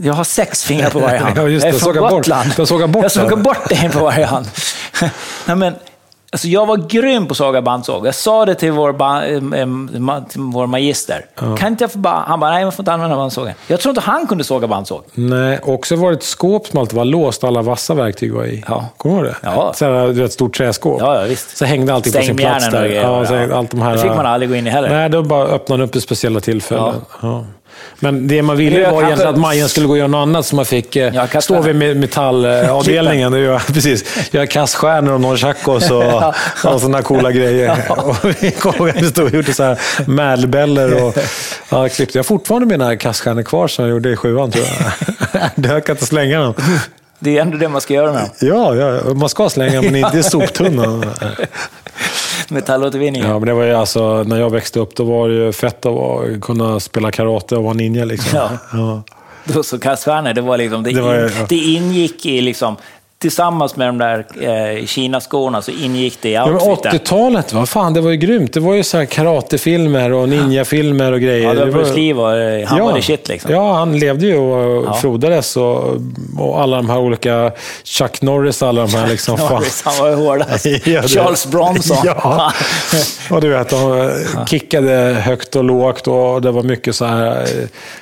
[0.02, 1.38] Jag har sex fingrar på varje hand.
[1.38, 1.84] Ja, just jag är det.
[1.84, 2.52] från bort- Gotland.
[2.56, 3.42] du har sågat bort jag den.
[3.42, 4.46] bort en på varje hand.
[5.46, 5.74] Nej, men,
[6.32, 8.06] alltså, jag var grym på att såga bandsåg.
[8.06, 11.24] Jag sa det till vår, ba, ma- till vår magister.
[11.58, 12.24] Kan inte jag få bara...
[12.26, 13.54] Han bara, nej, man får inte använda bandsågen.
[13.66, 15.02] Jag tror inte han kunde såga bandsåg.
[15.14, 18.44] Nej, också var det ett skåp som alltid var låst och alla vassa verktyg var
[18.44, 18.64] i.
[18.68, 18.84] Ja.
[18.96, 19.48] Kommer du ihåg det?
[19.48, 19.72] Ja.
[19.76, 21.00] Så här, du vet, ett stort träskåp.
[21.00, 21.56] Ja, ja, visst.
[21.56, 22.88] Så hängde allting på sin plats Stängjärnen och där.
[22.88, 23.58] grejer, Ja, så ja.
[23.58, 24.88] allt de här, Det fick man aldrig gå in i heller.
[24.88, 26.94] Nej, då bara öppnade upp i speciella tillfällen.
[27.22, 27.44] Ja.
[28.00, 30.46] Men det man ville var kanske- egentligen att Majen skulle gå och göra något annat,
[30.46, 34.04] så man fick eh, Ja, kasta- stå vid me- metallavdelningen och göra, precis,
[34.34, 36.04] göra kaststjärnor och nunchakos och,
[36.74, 37.76] och sådana coola grejer.
[37.90, 41.18] Och vi att stod och gjorde så här märlbeller och
[41.68, 42.18] ja, klippte.
[42.18, 45.84] Jag har fortfarande mina kaststjärnor kvar som jag gjorde i sjuan, tror jag.
[45.86, 46.54] Kan inte slänga dem.
[47.18, 48.30] Det är ändå det man ska göra med.
[48.40, 51.04] Ja, ja, man ska slänga men inte i soptunnan.
[52.48, 53.22] Metallåtervinning.
[53.22, 55.86] Ja, men det var ju alltså, när jag växte upp då var det ju fett
[55.86, 58.04] att kunna spela karate och vara ninja.
[58.04, 58.38] Liksom.
[58.38, 58.50] Ja.
[58.72, 59.02] Ja.
[59.44, 61.46] Då så kaststjärnor, det var liksom, det, Det var in, ja.
[61.48, 62.76] det ingick i liksom,
[63.20, 64.26] tillsammans med de där
[64.78, 66.92] eh, Kina-skorna så ingick det i Ja, outfiten.
[66.98, 68.52] 80-talet, vad fan, det var ju grymt.
[68.52, 71.48] Det var ju så här karatefilmer och ninjafilmer och grejer.
[71.48, 73.50] Ja, det var Bruce Lee var, eh, han var det shit liksom.
[73.52, 74.94] Ja, han levde ju och Ja.
[74.94, 75.96] frodades och,
[76.38, 77.52] och alla de här olika
[77.84, 79.36] Chuck Norris, alla de här liksom.
[79.38, 79.62] Ja, fan.
[79.84, 80.66] han var ju hårdast.
[80.86, 81.96] Ja, Charles Bronson.
[82.04, 82.52] Ja.
[83.30, 84.10] Och du vet, de
[84.50, 84.90] kickade
[85.24, 87.46] högt och lågt och det var mycket så här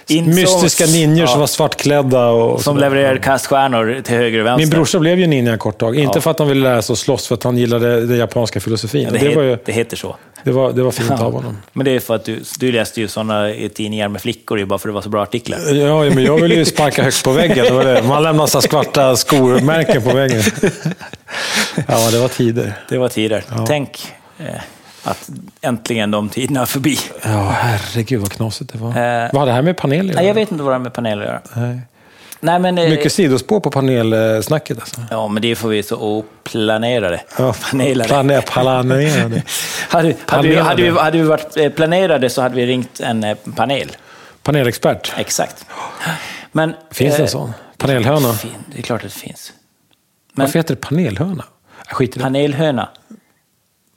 [0.08, 1.26] eh, mystiska ninjor ja.
[1.26, 2.26] som var svartklädda.
[2.26, 4.66] Och Som levererade kaststjärnor till höger och vänster.
[4.66, 5.96] Min brorsa blev ju ninja en kort tag.
[5.96, 6.20] Inte Ja.
[6.20, 9.02] för att han ville lära sig att slåss, för att han gillade den japanska filosofin.
[9.02, 10.16] Ja, det, det, var ju, det heter så.
[10.44, 11.56] det, var, det var fint av honom.
[11.72, 14.78] Men det är för att du, du läste ju sådana tidningar med flickor ju bara
[14.78, 15.58] för att det var så bra artiklar.
[15.74, 17.64] Ja, men jag ville ju sparka högt på väggen.
[17.64, 18.02] Det var det.
[18.02, 20.42] Man lämnade så skvarta skormärken på väggen.
[21.88, 22.72] Ja, det var tider.
[22.88, 23.44] Det var tider.
[23.66, 24.46] Tänk eh,
[25.02, 25.30] att
[25.60, 26.98] äntligen de tiderna är förbi.
[27.22, 28.88] Ja, herregud vad knasigt det var.
[28.88, 30.34] Eh, vad har det här med panel att Nej, jag göra?
[30.34, 31.66] vet inte vad det har med paneler att göra.
[31.66, 31.80] Nej.
[32.46, 35.00] Nej, men, eh, Mycket sidospår på panelsnacket alltså.
[35.10, 37.20] Ja, men det får vi så oplanerade.
[37.38, 38.08] Ja, Panelare.
[38.08, 39.02] Plane, planerade.
[39.08, 39.42] hade,
[39.88, 40.62] hade, vi, Planerade.
[40.62, 43.96] hade, vi, hade vi varit eh, planerade så hade vi ringt en eh, panel.
[44.42, 45.12] Panelexpert.
[45.16, 45.66] Exakt.
[46.52, 47.52] Men, Finns det eh, en sån?
[47.78, 48.34] Panelhöna?
[48.72, 49.52] Det är klart att det finns.
[50.32, 51.44] Men Varför heter det panelhöna?
[51.86, 52.24] Jag skiter i det.
[52.24, 52.88] panelhöna,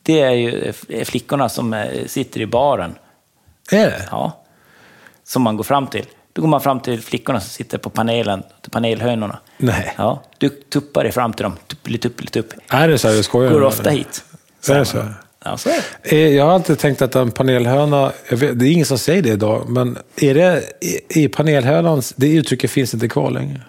[0.03, 0.73] det är ju
[1.05, 2.95] flickorna som sitter i baren.
[3.71, 4.07] Är det?
[4.11, 4.43] Ja.
[5.23, 6.05] Som man går fram till.
[6.39, 9.39] Då går man fram till flickorna som sitter på panelen, till panelhönorna.
[9.57, 9.93] Nej.
[9.97, 12.53] Ja, du tuppar dig fram till dem, tuppeli-tuppeli-tupp.
[12.69, 13.51] Är det så här du skojar?
[13.51, 14.23] Går ofta hit.
[14.69, 15.03] Är det så?
[15.45, 15.73] Ja, så är
[16.03, 16.09] det.
[16.15, 19.29] Eh, Jag har alltid tänkt att en panelhöna, vet, det är ingen som säger det
[19.29, 23.61] idag, men är det i- i panelhönans, det uttrycket finns inte kvar längre.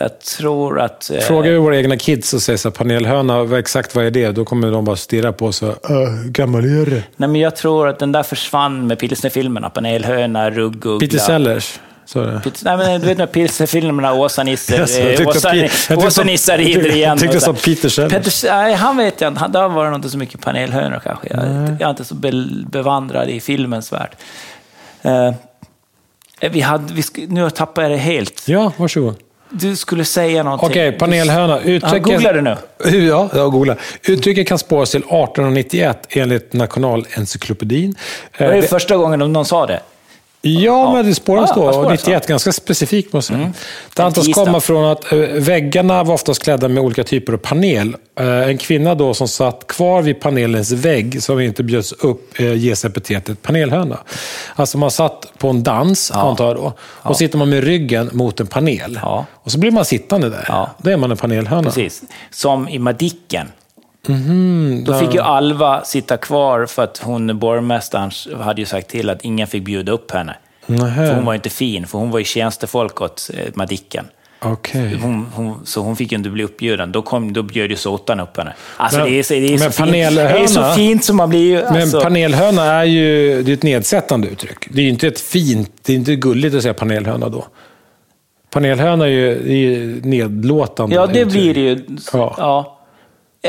[0.00, 1.10] Jag tror att...
[1.10, 4.30] eh, Frågar vi våra egna kids och säger så här, panelhöna, exakt vad är det?
[4.32, 7.02] Då kommer de bara stirra på oss och äh, gammal är det?
[7.16, 9.70] Nej, men jag tror att den där försvann med pilsnerfilmerna.
[9.70, 11.00] Panelhöna, ruggugla.
[11.06, 11.80] Peter Sellers.
[12.14, 14.82] Peter- Nej, men du vet med pilsnerfilmerna, Åsa-Nisse,
[15.96, 17.08] Åsa-Nisse rider igen.
[17.08, 17.50] jag tyckte så.
[17.50, 18.44] att Peter Sellers.
[18.44, 19.40] Nej, han vet jag inte.
[19.40, 21.28] Han- Där var det nog inte så mycket panelhönor kanske.
[21.30, 21.44] Jag,
[21.80, 24.10] jag är inte så be- bevandrad i filmens värld.
[25.02, 25.32] Eh,
[26.50, 28.48] vi hade, vi nu tappar jag det helt.
[28.48, 29.14] Ja, varsågod.
[29.50, 30.68] Du skulle säga någonting.
[30.68, 31.52] Okej, panelhöna.
[31.64, 32.02] Ja, Uttrycket...
[32.02, 32.56] googlar du nu?
[33.08, 33.76] Ja, jag googlar.
[34.02, 37.94] Uttrycket kan spåras till 1891 enligt Nationalencyklopedin.
[38.38, 39.80] Det var Eh, ju det- första gången någon sa det.
[40.42, 41.34] Ja, men det Ja, då.
[41.34, 43.52] vad spåras, 91, ganska specifikt måste jag säga.
[43.96, 47.96] Det antas komma från att eh, väggarna var oftast klädda med olika typer av panel.
[48.20, 52.54] Eh, En kvinna då som satt kvar vid panelens vägg, som inte bjöds upp, eh,
[52.54, 53.98] ges epitetet panelhöna.
[54.54, 58.40] Alltså man satt på en dans, antar jag då, och sitter man med ryggen mot
[58.40, 58.98] en panel.
[59.02, 59.26] Ja.
[59.32, 60.44] Och så blir man sittande där.
[60.48, 60.70] Ja.
[60.78, 61.62] Då är man en panelhöna.
[61.62, 62.02] Precis.
[62.30, 63.48] Som i Madicken.
[64.06, 69.10] Mhm, Då fick ju Alva sitta kvar för att hon, borgmästaren, hade ju sagt till
[69.10, 70.36] att ingen fick bjuda upp henne.
[70.66, 71.06] Nähä.
[71.08, 74.04] För hon var inte fin, för hon var ju tjänstefolk åt eh, Madicken.
[74.42, 74.98] Okej.
[75.02, 76.92] Hon, hon, så hon fick ju inte bli uppbjuden.
[76.92, 78.52] Då, kom, då bjöd ju sotan upp henne.
[78.76, 81.16] Alltså Men- det är, så- det är, men så, fint, det är så fint som
[81.16, 81.62] man blir ju...
[81.62, 84.66] Men Alltså, panelhöna är ju det är ett nedsättande uttryck.
[84.70, 87.44] Det är ju inte ett fint, det är inte gulligt att säga panelhöna då.
[88.50, 90.94] Panelhöna är ju, är ju nedlåtande.
[90.94, 91.32] ja, det uttryck.
[91.42, 91.84] blir det ju.
[92.12, 92.34] Ja.
[92.38, 92.77] Ja.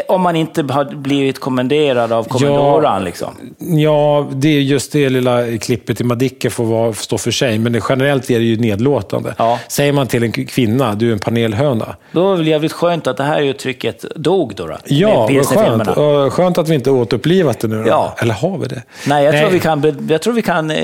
[0.08, 3.30] Eh, Om man inte har blivit kommenderad av kommendoran liksom.
[3.58, 7.72] Ja, det är just det lilla klippet i Madicken får vara, stå för sig, men
[7.74, 9.34] det, generellt är det ju nedlåtande.
[9.38, 9.60] Ja.
[9.68, 11.96] Säger man till en kvinna, du är en panelhöna.
[12.12, 14.68] Då var det väl jävligt skönt att det här uttrycket dog då.
[14.68, 16.34] då Ja, vad skönt.
[16.34, 17.90] Skönt att vi inte återupplivat det nu då.
[17.90, 18.16] Ja.
[18.18, 18.84] Eller har vi det?
[19.08, 20.78] Nej, jag tror vi kan, jag tror vi kan eh,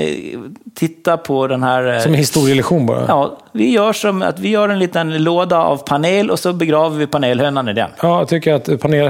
[0.74, 1.94] titta på den här...
[1.94, 3.04] eh, Som en historielektion bara.
[3.08, 6.98] Ja, vi gör som att vi gör en liten låda av panel och så begraver
[6.98, 7.90] vi panelhönan i den.
[8.02, 9.05] Ja, jag tycker att panelhöna...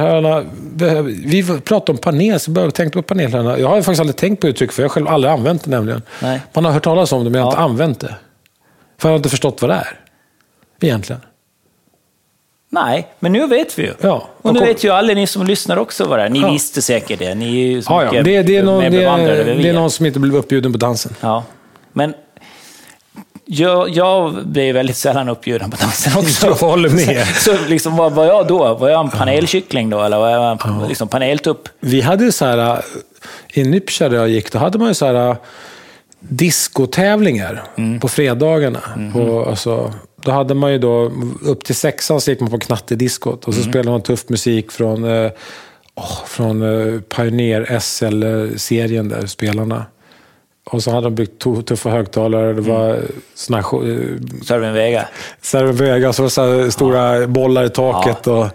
[0.59, 3.59] behöver- Vi pratar om panel, så vi tänka på panelhöna.
[3.59, 6.03] Jag har faktiskt aldrig tänkt på uttryck, för jag har själv aldrig använt det nämligen.
[6.23, 6.41] Nej.
[6.53, 7.57] Man har hört talas om det, men jag har Ja.
[7.57, 8.15] inte använt det.
[8.99, 10.01] För jag har inte förstått vad det är.
[10.81, 11.21] Egentligen.
[12.71, 13.93] Nej, men nu vet vi ju.
[14.01, 14.29] Ja.
[14.43, 16.29] Och nu Och- vet ju alla ni som lyssnar också vad det är.
[16.29, 16.51] Ni Ja.
[16.53, 17.35] visste säkert det.
[17.35, 18.23] Ni är ju så Ja, ja.
[18.23, 19.73] Det, det, är någon, det, är, det är.
[19.73, 21.15] någon som inte blev uppbjuden på dansen.
[21.21, 21.45] Ja,
[21.93, 22.15] men
[23.49, 26.47] jag, jag blir väldigt sällan uppbjuden på dansen också.
[26.47, 27.27] Jag håller med.
[27.27, 28.75] Så, så liksom, vad var jag då?
[28.75, 30.03] Var jag en panelkyckling då?
[30.03, 31.69] Eller var jag en liksom, paneltupp?
[31.81, 32.83] Vi hade ju så här,
[33.55, 35.37] i Nypsja där jag gick, då hade man ju så här
[36.21, 38.01] diskotävlingar Mm.
[38.01, 38.81] på fredagarna.
[38.97, 39.13] Mhm.
[39.13, 39.93] På, alltså,
[40.25, 41.13] då hade man ju då,
[41.45, 43.73] upp till sexan så gick man på knattediskot och så Mm.
[43.73, 45.31] spelade man tuff musik från, eh,
[45.95, 49.85] åh, från eh, Pioneer SL-serien där, spelarna.
[50.71, 53.07] Och så hade de byggt tuffa högtalare, det var Mm.
[53.35, 53.99] såna här, eh,
[54.45, 55.09] Sörven Vega.
[55.43, 58.27] Serven Vegas och så här stora bollar i taket.
[58.27, 58.47] Och,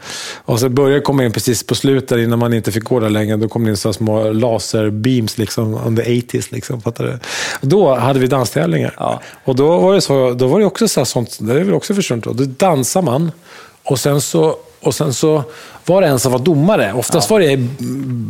[0.46, 3.10] och så började det komma in precis på slutet innan man inte fick gå där
[3.10, 3.38] längre.
[3.38, 6.54] Då kom det in så här små laserbeams liksom, under 80s.
[6.54, 7.20] Liksom, fattar du?
[7.62, 8.96] Då hade vi danstävlingar.
[8.98, 9.22] Ja.
[9.46, 11.74] Och då var det, så, då var det också så här sånt, det är väl
[11.74, 12.26] också försvunnit.
[12.26, 13.32] Då dansar man
[13.84, 15.44] och sen så, och sen så
[15.86, 16.94] var det en som var domare.
[16.94, 17.58] Oftast var det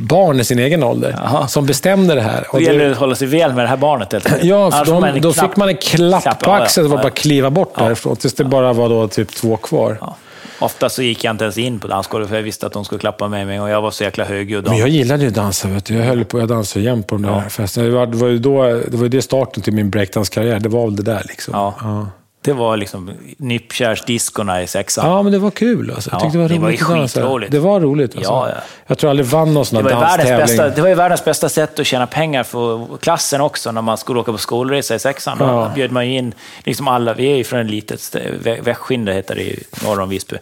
[0.07, 1.47] barn i sin egen ålder Jaha.
[1.47, 2.47] som bestämde det här.
[2.49, 4.43] Och gäller det, det att hålla sig väl med det här barnet helt enkelt.
[4.43, 5.49] Ja, för de, då klapp.
[5.49, 6.85] fick man en klapp Klapp, på ja, ja, axeln.
[6.85, 7.03] Det var ja.
[7.03, 8.15] bara att kliva bort därifrån.
[8.15, 9.97] Tills det bara var då typ två kvar.
[10.01, 10.15] Ja.
[10.59, 12.99] Ofta så gick jag inte ens in på dansgolvet för jag visste att de skulle
[12.99, 14.67] klappa med mig och jag var så jäkla högljudd.
[14.67, 15.67] Men jag gillade ju att dansa.
[15.67, 15.95] Vet du.
[15.95, 17.87] Jag höll på, jag dansade jämt på de där festerna.
[17.87, 20.59] Det var, det var ju då, det var ju det starten till min breakdance-karriär.
[20.59, 21.53] Det var väl det där liksom.
[21.53, 22.07] Ja.
[22.43, 22.53] Ja.
[22.53, 25.09] Det var liksom Nyppkärsdiskorna i sexan.
[25.09, 25.91] Ja, men det var kul.
[25.91, 26.09] Alltså.
[26.11, 27.19] Jag Ja, tyckte det var det var roligt ju dansa.
[27.21, 27.51] skitroligt.
[27.51, 28.15] Det var roligt.
[28.15, 28.31] Alltså.
[28.31, 28.55] Ja, ja.
[28.87, 30.37] Jag tror jag aldrig vann någon sån Det här danstävling.
[30.37, 33.97] bästa, det var ju världens bästa sätt att tjäna pengar för klassen också, när man
[33.97, 35.37] skulle åka på skolresa i sexan.
[35.37, 35.71] Då Ja.
[35.75, 36.33] bjöd man in
[36.63, 38.15] liksom alla, vi är ju från ett litet
[38.63, 40.35] Västskinde heter det norr om Visby.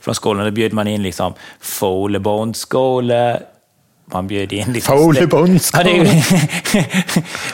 [0.00, 3.42] Från skolan, då bjöd man in liksom Folebondskole,
[4.14, 4.86] man bjöd in lite...
[4.86, 5.26] Foley.
[5.72, 5.92] Ja, det,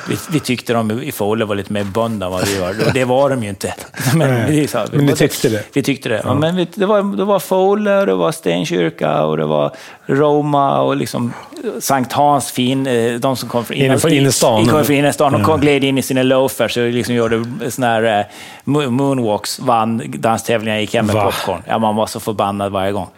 [0.08, 2.86] vi, vi tyckte de i Foley var lite mer bönder än vad vi var.
[2.86, 3.74] Och det var de ju inte.
[4.14, 5.64] Men, så här, men ni tyckte det?
[5.72, 6.20] Vi tyckte det.
[6.24, 6.34] Ja.
[6.34, 9.72] men vi, det, var, det var Foley, och det var Stenkyrka och det var
[10.06, 11.32] Roma och liksom
[11.80, 14.64] Sankt Hans fin, eh, de som kom från innerstan.
[14.64, 15.32] De kom från innerstan.
[15.32, 18.24] De kom, gled in i sina loafers och liksom gjorde såna här eh,
[18.64, 21.62] mo- moonwalks, vann danstävlingar, gick hem med popcorn.
[21.66, 23.08] Ja, man var så förbannad varje gång.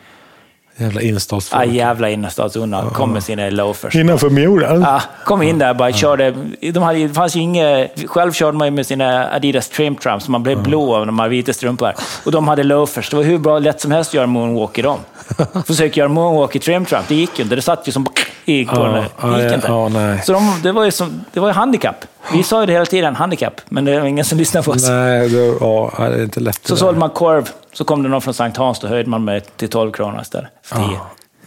[0.82, 1.66] Jävla Ja, innerstadsfolk.
[1.72, 2.90] jävla innerstadsunnar.
[2.90, 3.94] Kom med sina loafers.
[3.94, 4.80] Innanför muren.
[4.80, 6.34] Ja, kom in där bara körde.
[6.72, 10.28] De hade, det fanns ju inget, själv körde man ju med sina Adidas Trim Trumps,
[10.28, 11.92] man blev blå av de här vita strumpor.
[12.24, 13.10] Och de hade loafers.
[13.10, 14.98] Det var hur bra, lätt som helst att göra moonwalk i dem.
[15.66, 17.56] Försök göra moonwalk i Trim Trump, det gick ju inte.
[17.56, 18.06] Det satt ju som i.
[18.06, 18.08] Ja,
[18.42, 19.66] Det gick ja, inte.
[19.68, 20.22] ja, nej.
[20.24, 22.04] Så de, det var ju som, det var ju handikapp.
[22.32, 23.60] Vi sa ju det hela tiden, handikapp.
[23.68, 24.88] Men det var ingen som lyssnade på oss.
[24.88, 26.60] Nej, det, ja, det är inte lätt.
[26.66, 29.56] Så sålde man korv, så kom det någon från Sankt Hans, då höjde man med
[29.56, 30.50] till 12 kronor istället.
[30.62, 30.84] För 10.
[30.84, 31.06] Ah.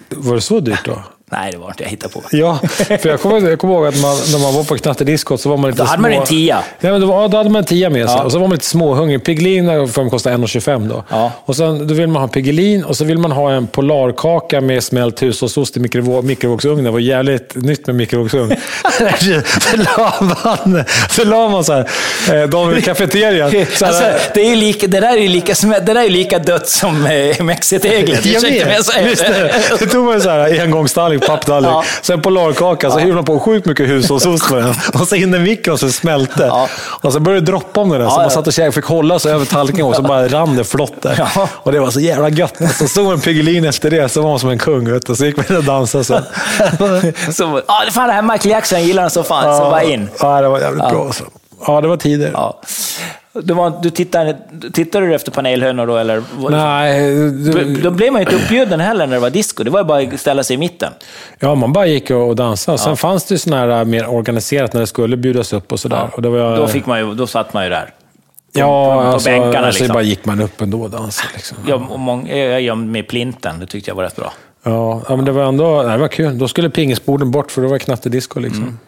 [0.10, 1.04] Var det så dyrt då?
[1.38, 2.22] Nej, det var inte jag hittade på.
[2.32, 5.50] Ja, för jag kommer, jag kommer ihåg att man, när man var på knattediskot så
[5.50, 6.22] var man lite Då hade man små...
[6.22, 6.64] en tia.
[6.80, 8.18] Ja, men då, var- då hade man en tia med sig.
[8.18, 8.24] Ja.
[8.24, 9.24] Och så var man lite småhungrig.
[9.26, 11.04] Piggelin får kosta 1,25 då.
[11.10, 11.32] Ja.
[11.46, 14.84] Och sen, då vill man ha Piggelin och så vill man ha en Polarkaka med
[14.84, 16.84] smält hushållsost i mikrovå- mikrovågsugnen.
[16.84, 18.56] Det var jävligt nytt med mikrovågsugn.
[19.62, 21.88] så la man, så la man så här,
[22.34, 23.66] eh, de i kafeterian.
[23.82, 27.44] Alltså, det, är lika, det där är lika, det där är lika dött som eh,
[27.44, 28.26] mexiteglet.
[28.26, 28.68] Jag vet.
[29.06, 29.52] Visst, det.
[29.80, 31.84] det tog man så här engångstallrik, papptallrik, Ja.
[32.02, 34.74] sen Polarkaka, så hyvlade man på sjukt mycket hushållsost på den.
[35.02, 36.44] Och så in i mikron så smälte.
[36.46, 36.68] Ja.
[37.02, 38.06] Och så började det droppa om det där.
[38.06, 38.30] Så Ja, man ja.
[38.30, 41.16] satt och käkade, fick hålla sig över tallriken och så bara rann det flott där.
[41.36, 41.50] Ja.
[41.54, 42.54] Och det var så jävla gött.
[42.80, 44.92] Så stod en Piggelin efter det, så var man som en kung.
[44.92, 45.16] Vet du.
[45.16, 46.04] Så gick man och dansade.
[46.04, 46.20] Så.
[47.34, 50.10] Så, ah, fan, det här Michael Jackson gillar den så fan, så bara in.
[50.20, 51.12] Ja, det var jävligt bra.
[51.14, 51.24] Så.
[51.68, 52.32] Ja, det var tider.
[53.36, 53.42] Ja.
[53.42, 54.38] Du, var, du tittade,
[54.74, 56.24] tittade du efter panelhönor då, eller?
[56.50, 59.64] Nej, Då, du, då blev man ju inte uppbjuden heller när det var disco.
[59.64, 60.94] Det var ju bara att ställa sig i mitten.
[61.40, 62.78] ja, man bara gick och dansade.
[62.78, 65.80] Sen fanns det ju såna här äh, mer organiserat när det skulle bjudas upp och
[65.80, 66.10] sådär.
[66.14, 67.86] Och det var, Då, fick man ju, då satt man ju där.
[67.86, 69.88] På, Ja, på, på alltså, bänkarna liksom.
[69.88, 71.30] bara gick man upp ändå och dansade.
[71.34, 71.58] Liksom.
[71.68, 74.34] Jag, och många, jag gömde mig i plinten, det tyckte jag var rätt bra.
[74.64, 76.38] Ja, ja, men det var ändå nej, det var kul.
[76.38, 78.40] Då skulle pingisborden bort för det var knattedisco.
[78.40, 78.64] Liksom.
[78.64, 78.80] Mm.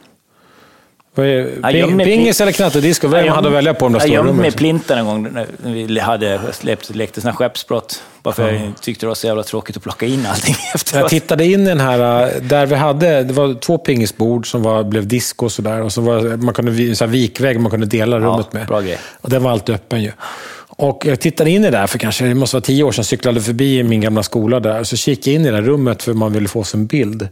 [1.26, 3.08] Ja, ping, jag pingis eller knattedisco?
[3.08, 4.42] Vem Jag hade att välja på de där Jag stora gömde rummen?
[4.42, 8.04] mig i plinten en gång när vi hade släppt, lekte såna skeppsbrott.
[8.24, 11.10] Bara för jag tyckte det var så jävla tråkigt att plocka in allting Jag efteråt.
[11.10, 14.84] tittade in i den här, äh, där vi hade, det var två pingisbord som var,
[14.84, 15.82] blev disco och sådär.
[15.82, 18.68] Och så var man kunde, så här vikvägg man kunde dela rummet med.
[18.68, 18.98] bra grej.
[19.22, 20.12] Och den var alltid öppen ju.
[20.70, 23.04] Och jag tittade in i det där, för kanske det måste vara tio år sedan,
[23.04, 24.84] cyklade förbi min gamla skola där.
[24.84, 27.28] Så kikade jag in i det där rummet för man ville få sig en bild.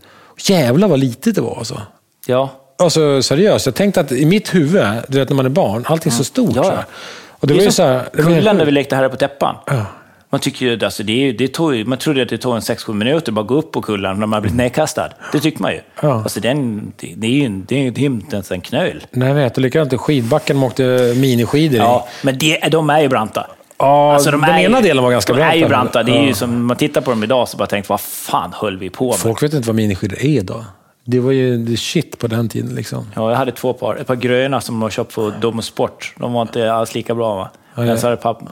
[0.45, 1.81] Jävlar vad litet det var alltså.
[2.27, 2.61] Ja.
[2.77, 6.11] Alltså seriöst, jag tänkte att i mitt huvud, du vet när man är barn, allting
[6.11, 6.55] är så stort.
[6.55, 6.85] Ja, så här.
[7.29, 9.55] Och det var ju så här, det ju- Kullen när vi lekte Herre på täppan.
[9.67, 9.85] Ja.
[10.29, 12.55] Man, tycker ju, alltså, det är, ju- det tog, ju- man trodde att det tog
[12.55, 15.09] en 6-7 minuter att bara gå upp på kullen när man blivit nedkastad.
[15.31, 15.79] Det tyckte man ju.
[16.01, 16.13] Ja.
[16.13, 18.61] Alltså, den, det, det är ju det är ju det är ju inte ens en
[18.61, 19.03] knöl.
[19.11, 19.57] Nej, jag vet.
[19.57, 21.77] Och likadant i skidbacken, de åkte miniskidor i.
[21.77, 23.47] Ja, men det, de är ju branta.
[23.77, 25.53] Ja, Alltså, den är ju- ena delen var ganska de brant.
[25.53, 26.03] är ju branta.
[26.03, 26.35] Det är ju Ja.
[26.35, 29.15] som, man tittar på dem idag så bara tänker vad fan höll vi på med?
[29.15, 30.63] Folk vet inte vad miniskidor är idag.
[31.07, 32.75] Det var ju the shit på den tiden.
[32.75, 33.07] Liksom.
[33.15, 33.95] Ja, jag hade två par.
[33.95, 36.13] Ett par gröna som jag köpt på Dom Sport.
[36.17, 37.49] De var inte alls lika bra va?
[37.75, 37.81] ja.
[37.83, 38.45] Men så hade pappa,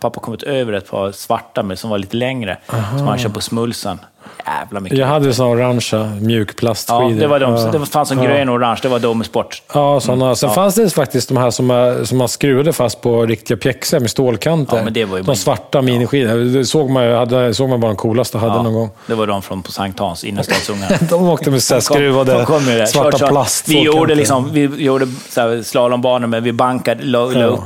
[0.00, 2.58] pappa kommit över ett par svarta med, som var lite längre.
[2.98, 3.98] Som han köpt på Smulsen.
[4.46, 4.98] Jävla mycket.
[4.98, 7.10] Jag hade såna orangea mjukplastskidor.
[7.12, 7.54] Ja, det var de.
[7.56, 7.78] Ja.
[7.78, 8.78] Det fanns en grön och orange.
[8.82, 9.62] Det var Dom Sport.
[9.74, 10.34] Ja, såna.
[10.34, 10.54] Sen Ja.
[10.54, 14.10] fanns det faktiskt de här som man, som man skruvade fast på riktiga pjäxor med
[14.10, 14.76] stålkanter.
[14.76, 16.38] Ja, men det var ju de bara- svarta miniskidor.
[16.58, 18.90] Det såg man hade, såg man bara de coolaste hade Ja, någon gång.
[19.06, 20.96] Det var de från på Sankt Hans, innerstadsungarna.
[21.10, 22.86] De åkte med så här skruvade De kom ju där.
[22.86, 23.68] svarta Kört, plast.
[23.68, 25.06] Vi gjorde, liksom, vi gjorde
[25.64, 27.46] slalombanor, men vi bankade, la, la Ja.
[27.46, 27.60] upp,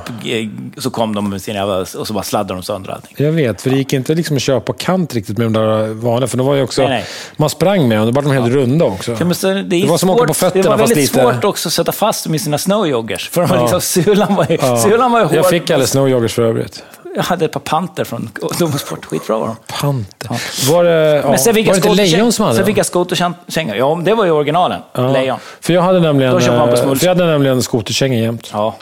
[0.77, 3.15] så kom de med sina och så bara sladdade de sönder allting.
[3.19, 6.29] Jag vet, för det gick inte liksom att på kant riktigt med de där vanliga.
[6.29, 7.05] För de var ju också, Nej, nej.
[7.37, 9.17] Man sprang med dem, då var de helt runda också.
[9.21, 11.13] Ja, så, det, Det var som att åka på svårt- fötterna, Det var fast väldigt
[11.15, 13.29] lite- svårt också att sätta fast dem i sina snowjoggers.
[13.31, 13.63] För de var Ja.
[13.63, 14.77] liksom, sulan var ju, Ja.
[14.77, 15.35] sulan var ju hård.
[15.35, 16.83] Jag fick aldrig snowjoggers för övrigt.
[17.17, 19.05] Jag hade ett par panter från Domsport.
[19.05, 19.57] Skitbra var de.
[19.81, 20.31] Panter.
[20.73, 20.91] Var det,
[21.25, 23.77] ja, Men sen fick var jag det inte lejon som hade Sen fick jag skoterkängor.
[23.77, 24.81] Ja, det var ju originalen.
[24.93, 25.13] Ja.
[25.13, 25.39] Lejon.
[25.61, 26.41] För jag hade nämligen, eh,
[26.75, 27.01] Smultz.
[27.01, 28.51] för jag hade nämligen skoterkängor jämt.
[28.53, 28.75] Ja.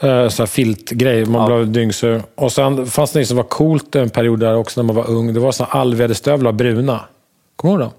[0.00, 1.56] Eh, Så filtgrej, man Ja.
[1.56, 2.22] blev dyngsur.
[2.34, 5.10] Och sen fanns det något som var coolt en period där också när man var
[5.10, 5.34] ung.
[5.34, 7.00] Det var såna allväderstövlar, bruna.
[7.56, 7.96] Kommer du ihåg dem?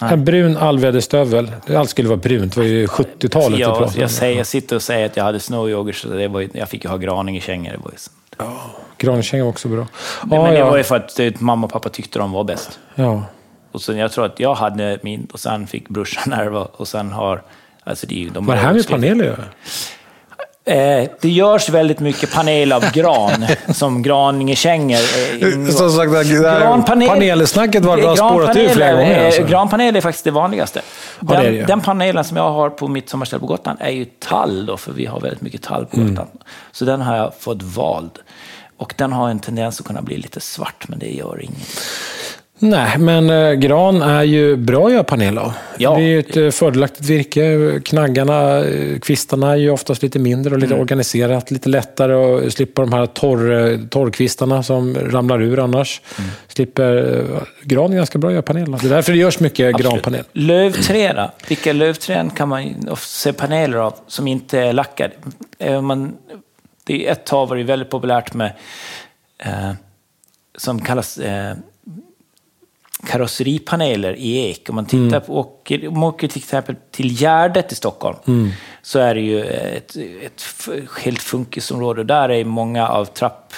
[0.00, 0.12] Nej.
[0.12, 1.52] En brun allväderstövel.
[1.76, 2.54] Allt skulle vara brunt.
[2.54, 3.88] Det var ju 70-talet vi Jag, om.
[3.96, 6.84] jag, säger, jag sitter och säger att jag hade snowjoggers, så det var, jag fick
[6.84, 7.72] ju ha graning i kängor.
[7.72, 9.86] Det var också bra.
[10.26, 10.70] men Ja, det ja.
[10.70, 12.78] var ju för att eh, mamma och pappa tyckte de var bäst.
[12.94, 13.22] ja.
[13.72, 17.12] Och sen, jag tror att jag hade min, och sen fick brorsan ärva, och sen
[17.12, 17.42] har...
[17.84, 19.44] Alltså det de Vad är det här med paneler?
[20.64, 24.98] Eh, det görs väldigt mycket panel av gran, som graningekängor.
[25.40, 26.16] Eh, Som sagt, det
[26.50, 29.18] här Granpanel- panelsnacket var, har spårat ur flera gånger.
[29.20, 29.42] eh, Alltså.
[29.44, 30.82] Granpanel är faktiskt det vanligaste.
[31.20, 31.56] Ja, det det.
[31.56, 34.76] Den, den panelen som jag har på mitt sommarställe på Gotland är ju tall då,
[34.76, 36.28] för vi har väldigt mycket tall på Gotland.
[36.72, 38.18] Så den har jag fått vald.
[38.76, 41.68] Och den har en tendens att kunna bli lite svart, men det gör inget.
[42.64, 45.52] Nej, men eh, gran är ju bra att göra panel av.
[45.78, 45.94] Ja.
[45.94, 47.80] Det är ju ett eh, fördelaktigt virke.
[47.84, 50.82] Knaggarna, eh, kvistarna är ju oftast lite mindre och lite Mm.
[50.82, 51.50] organiserat.
[51.50, 56.00] Lite lättare att slippa de här torr, torrkvistarna som ramlar ur annars.
[56.18, 56.30] Mm.
[56.48, 58.80] Slipper, eh, gran är ganska bra att göra panel av.
[58.80, 60.24] Det är därför det görs mycket granpanel.
[60.32, 65.12] Lövträd, vilka lövträd kan man se paneler av som inte är lackade?
[65.82, 66.16] Man,
[66.84, 68.52] det är ett tag var det väldigt populärt med,
[70.58, 71.18] som kallas
[73.06, 74.68] karosseripaneler i ek.
[74.68, 78.16] Om man tittar på, åker, om man åker till exempel till Gärdet i Stockholm,
[78.82, 80.42] så är det ju ett, ett
[81.00, 82.04] helt funkisområde.
[82.04, 83.54] Där är många av trapp,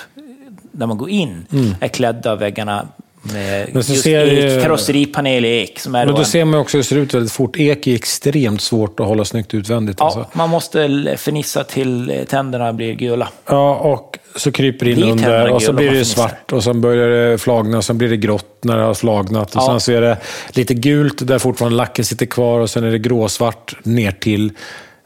[0.72, 1.46] där man går in,
[1.80, 2.88] är klädda av väggarna
[3.32, 5.78] med just ser ek, det- karosseripanel i ek.
[5.80, 7.56] Som är Men då en- ser man också hur det ser ut väldigt fort.
[7.56, 9.96] Ek är extremt svårt att hålla snyggt utvändigt.
[10.00, 10.26] Ja, Alltså.
[10.32, 13.28] man måste fernissa till eh, tänderna blir gula.
[13.48, 17.08] Ja, och så kryper det in under och så blir det svart och sen börjar
[17.30, 19.50] det flagna och sen blir det grått när det har flagnat.
[19.56, 19.66] Och Ja.
[19.66, 20.16] sen så är det
[20.52, 24.52] lite gult där fortfarande lacken sitter kvar och sen är det gråsvart ner till.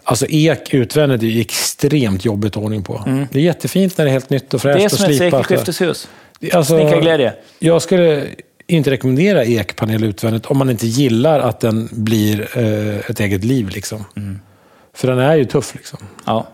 [0.05, 3.27] Alltså ek utvändigt är ju extremt jobbigt att ordning på.
[3.33, 4.79] Det är jättefint när det är helt nytt och fräscht Mm.
[4.79, 5.43] Det är och som ett slipat.
[5.47, 6.09] sekelskifteshus.
[6.53, 7.33] Alltså, Snickarglädje.
[7.59, 8.27] Jag skulle
[8.67, 13.69] inte rekommendera ekpanel utvändigt om man inte gillar att den blir eh, ett eget liv.
[13.69, 14.05] Liksom.
[14.17, 14.41] Mm.
[14.95, 15.75] För den är ju tuff.
[15.75, 15.99] Liksom.
[16.27, 16.47] Ja.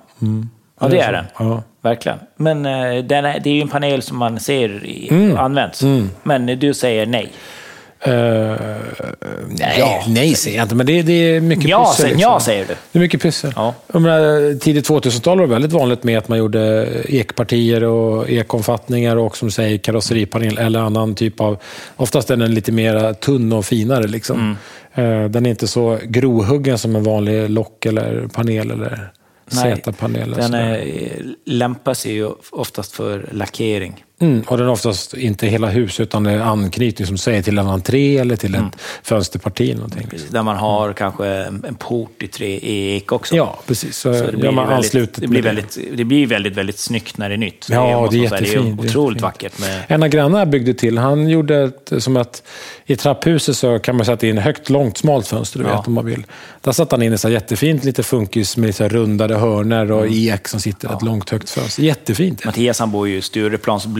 [0.81, 1.25] ja, det är den.
[1.39, 1.63] Ja.
[1.83, 2.19] Verkligen.
[2.37, 3.03] Men eh, är,
[3.41, 5.37] det är ju en panel som man ser i, Mm.
[5.37, 5.83] används.
[6.23, 7.33] Men eh, du säger nej.
[8.07, 8.13] Eh,
[9.49, 10.05] nej, Ja.
[10.09, 12.33] nej säger jag inte, men det, det är mycket Ja, säger, liksom.
[12.33, 12.75] ja, säger du.
[12.93, 13.53] Det är mycket pyssel.
[13.57, 13.75] Ja.
[13.93, 19.37] Menar, tidigt 2000-tal var det väldigt vanligt med att man gjorde ekpartier och ekomfattningar och
[19.37, 21.59] som säger karosseripanel eller annan typ av...
[21.97, 24.07] Oftast är den lite mer tunn och finare.
[24.07, 24.57] Liksom.
[24.95, 25.23] Mm.
[25.25, 29.11] Eh, Den är inte så grovhuggen som en vanlig lock eller panel eller
[29.49, 30.31] Z-panel.
[30.35, 30.85] Den är,
[31.47, 34.05] lämpar sig ju oftast för lackering.
[34.21, 37.59] Mm, och den är oftast inte hela hus utan det är anknytning som säger till
[37.59, 38.67] en entré eller till Mm.
[38.67, 39.61] ett fönsterparti.
[39.65, 40.09] eller Någonting.
[40.31, 42.59] Där man har kanske en, en port i, tre,
[42.97, 43.37] ek också.
[43.37, 43.97] Ja, precis.
[43.97, 47.29] Så, Så det blir, man väldigt, det, blir väldigt, det blir väldigt, väldigt snyggt när
[47.29, 47.67] det är nytt.
[47.71, 49.23] Ja, det, måste det är jättefint, Det det är är otroligt jättefint.
[49.23, 49.59] vackert.
[49.61, 52.43] Med, En av grannarna byggde till, han gjorde ett, som att
[52.87, 55.77] i trapphuset så kan man sätta in högt, långt, smalt fönster, du Ja.
[55.77, 56.27] vet om man vill.
[56.61, 60.35] Där satte han in ett så jättefint, lite funkis med så rundade hörnor och Mm.
[60.35, 61.83] ek som sitter ett långt, högt fönster.
[61.83, 62.45] Jättefint.
[62.45, 63.23] Mattias han bor ju i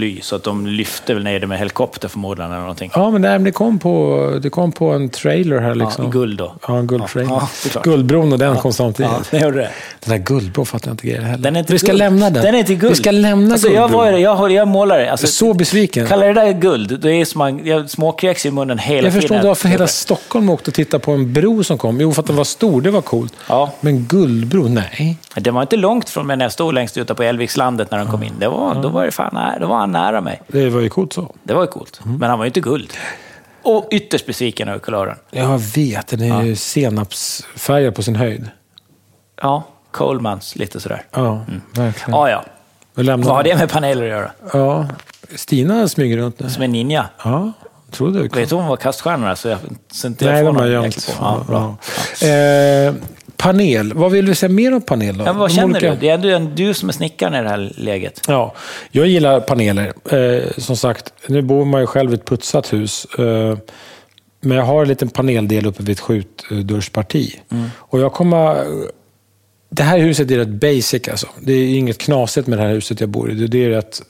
[0.05, 2.91] Stureplansbly, så att de lyfte väl ner det med helikopter förmodligen eller någonting.
[2.95, 6.05] Ja, men det, här, det, kom på, det kom på en trailer här liksom.
[6.05, 6.55] Ja, guld då.
[6.69, 7.31] Ja, en guldtrailer.
[7.31, 7.83] Ja, det.
[7.83, 9.13] Guldbron och den kom samtidigt.
[9.13, 9.71] Ja, det gjorde det.
[10.05, 11.43] Den där guldbron fattar jag inte grejer heller.
[11.45, 11.99] Den är inte Vi ska guld.
[11.99, 12.43] lämna den.
[12.45, 12.91] Den är inte guld.
[12.93, 14.13] Vi ska lämna alltså, jag, guldbron.
[14.13, 15.11] var, jag, jag målar det.
[15.11, 16.07] Alltså, Så besviken.
[16.07, 19.03] Kallar det där guld, då är det som man, jag småkräks i munnen hela Jag
[19.03, 19.21] tiden.
[19.21, 22.01] förstår inte varför hela Stockholm åkte och tittade på en bro som kom.
[22.01, 23.35] Jo, för att den var stor, det var coolt.
[23.49, 23.71] Ja.
[23.81, 25.17] Men guldbro, nej.
[25.35, 28.07] Det var inte långt från mig när jag stod längst ute på Älvikslandet när de
[28.11, 28.33] kom in.
[28.39, 30.43] Det var, Då var det fan nära, då var han nära mig.
[30.49, 31.35] Det var ju coolt så.
[31.43, 32.01] Det var ju coolt.
[32.05, 32.19] Mm.
[32.19, 32.93] Men han var ju inte guld.
[33.63, 35.17] Och ytterst besviken över kulören.
[35.31, 38.51] Jag vet, den är ju senapsfärgad på sin höjd.
[39.43, 41.03] Ja, Colemans lite sådär.
[41.11, 42.11] Ja, verkligen.
[42.19, 42.45] Ja, ja.
[42.95, 44.31] Vad har det med paneler att göra?
[44.53, 44.87] Ja,
[45.37, 46.51] Stina smyger runt nu.
[46.51, 47.07] Som en ninja.
[47.25, 47.53] Ja,
[47.91, 48.29] trodde du.
[48.29, 49.59] Vet om vad kaststjärnorna så jag,
[49.93, 50.85] så inte jag Nej, får de har gömt.
[50.97, 51.25] jäkla på.
[51.25, 51.77] Ja, bra.
[52.21, 52.27] Ja.
[52.29, 52.95] Eh,
[53.37, 55.25] panel, vad vill du säga mer om panel då?
[55.25, 55.97] Ja, vad De känner olika- du?
[56.01, 58.21] Det är ändå en- du som är snickaren i det här läget.
[58.29, 58.55] Ja,
[58.91, 59.93] jag gillar paneler.
[60.11, 63.07] Eh, som sagt, nu bor man ju själv i ett putsat hus.
[63.19, 63.59] Eh,
[64.41, 67.41] men jag har en liten paneldel uppe vid ett skjutdörrsparti.
[67.75, 68.65] Och jag kommer...
[69.71, 71.27] Det här huset är rätt basic alltså.
[71.41, 73.35] Det är inget knasigt med det här huset jag bor i.
[73.35, 74.03] Det- Det är rätt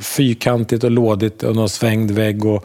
[0.00, 2.64] fyrkantigt och lådigt och någon svängd vägg och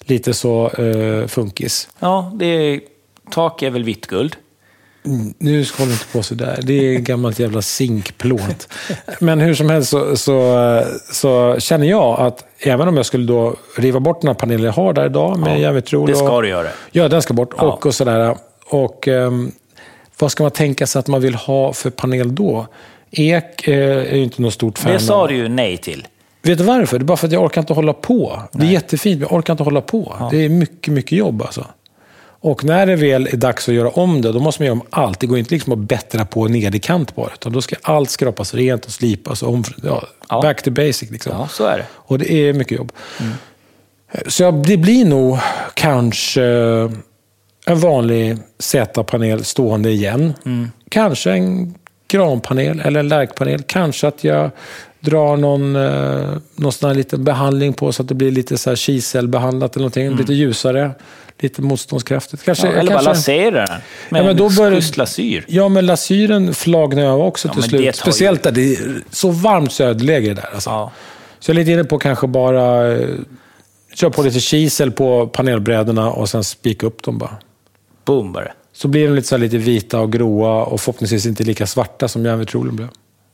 [0.00, 1.88] lite så eh, funkis.
[1.98, 2.80] Ja, det är,
[3.30, 4.36] tak är väl vitt guld.
[5.38, 6.58] Nu ska du inte på så där.
[6.62, 8.68] Det är gammalt jävla zinkplåt.
[9.20, 10.82] Men hur som helst så, så,
[11.12, 14.72] så känner jag att även om jag skulle då riva bort den här panelen jag
[14.72, 16.68] har där idag med Ja, järnvägsrol det ska och- du göra.
[16.90, 17.54] Ja, den ska bort.
[17.58, 17.62] Ja.
[17.62, 18.36] Och, och sådär.
[18.66, 19.52] Och ehm,
[20.18, 22.66] vad ska man tänka sig att man vill ha för panel då?
[23.10, 23.74] Ek eh,
[24.12, 26.06] är ju inte något stort fan Det sa du ju nej till.
[26.42, 26.98] Vet du varför?
[26.98, 28.42] Det är bara för att jag orkar inte hålla på.
[28.52, 30.28] Det är jättefint, men jag orkar inte hålla på.
[30.30, 31.66] Det är mycket, mycket jobb alltså.
[32.44, 34.86] Och när det väl är dags att göra om det, då måste man göra om
[34.90, 35.20] allt.
[35.20, 37.30] Det går inte liksom att bättra på nederkant bara.
[37.34, 39.42] Utan då ska allt skrapas rent och slipas.
[39.42, 40.40] Och om, ja, Ja.
[40.42, 41.32] Back to basic liksom.
[41.32, 41.84] Ja, så är det.
[41.94, 42.92] Och det är mycket jobb.
[44.26, 45.38] Så jag, det blir nog
[45.74, 46.42] kanske
[47.66, 50.34] en vanlig Z-panel stående igen.
[50.88, 51.74] Kanske en
[52.08, 53.62] granpanel eller en lärkpanel.
[53.62, 54.50] Kanske att jag
[55.02, 58.70] drar någon, eh, någon sån här liten behandling på så att det blir lite så
[58.70, 60.16] här kiselbehandlat eller någonting.
[60.16, 60.90] Lite ljusare,
[61.38, 62.42] lite motståndskraftigt.
[62.44, 62.74] Kanske, Mm.
[62.76, 63.80] Ja, eller bara kanske, lasera den
[64.10, 65.44] med Ja, men då bör- schysst lasyr.
[65.48, 67.96] Ja, men lasyren flagnar jag också till tar ju- slut.
[67.96, 70.48] Speciellt där det är så varmt söderläge där.
[70.54, 70.70] Alltså.
[70.70, 70.92] Ja.
[71.40, 73.08] Så jag är lite inne på kanske bara eh,
[73.94, 77.36] köra på lite kisel på panelbrädorna och sen spika upp dem bara.
[78.04, 78.52] Boom bara.
[78.74, 82.08] Så blir de lite, så här, lite vita och gråa och förhoppningsvis inte lika svarta
[82.08, 82.88] som järnvedtrolen blev.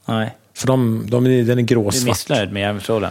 [0.09, 2.05] Nej, För de, de, den är du är gråsvart.
[2.09, 3.11] missnöjd med järnvägsråden.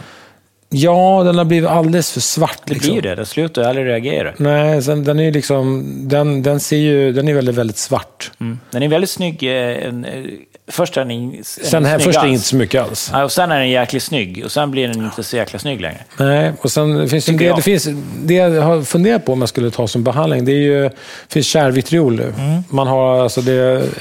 [0.70, 2.62] Ja, den har blivit alldeles för svart.
[2.66, 2.88] Det liksom.
[2.94, 3.16] blir ju det.
[3.16, 4.34] Den slutar aldrig reagera.
[4.38, 8.32] Nej, sen, den är liksom, den, den ser ju, den är väldigt, väldigt svart.
[8.40, 8.60] Mm.
[8.72, 9.44] Den är väldigt snygg.
[9.44, 10.24] eh, En, eh,
[10.68, 13.10] först är den in- en Sen här först är det inte så mycket alls.
[13.14, 14.42] Ja, och sen är den jäkligt snygg.
[14.46, 15.98] Och sen blir den inte så jäkla snygg längre.
[16.20, 17.88] Nej, och sen finns det, det, det, finns,
[18.24, 20.94] det jag har funderat på om jag skulle ta som behandling, det är ju, det
[21.30, 22.20] finns kärvitriol.
[22.20, 22.64] Mm.
[22.70, 23.54] Man har alltså det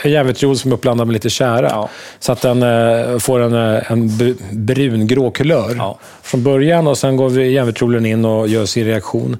[0.02, 1.68] är järnvitriol som är uppblandad med lite tjära.
[1.70, 1.88] Ja.
[2.18, 5.98] Så att den eh, får en, eh, en br- brungrå kulör Ja.
[6.22, 9.36] från början och sen går vi järnvitriolen in och gör sin reaktion.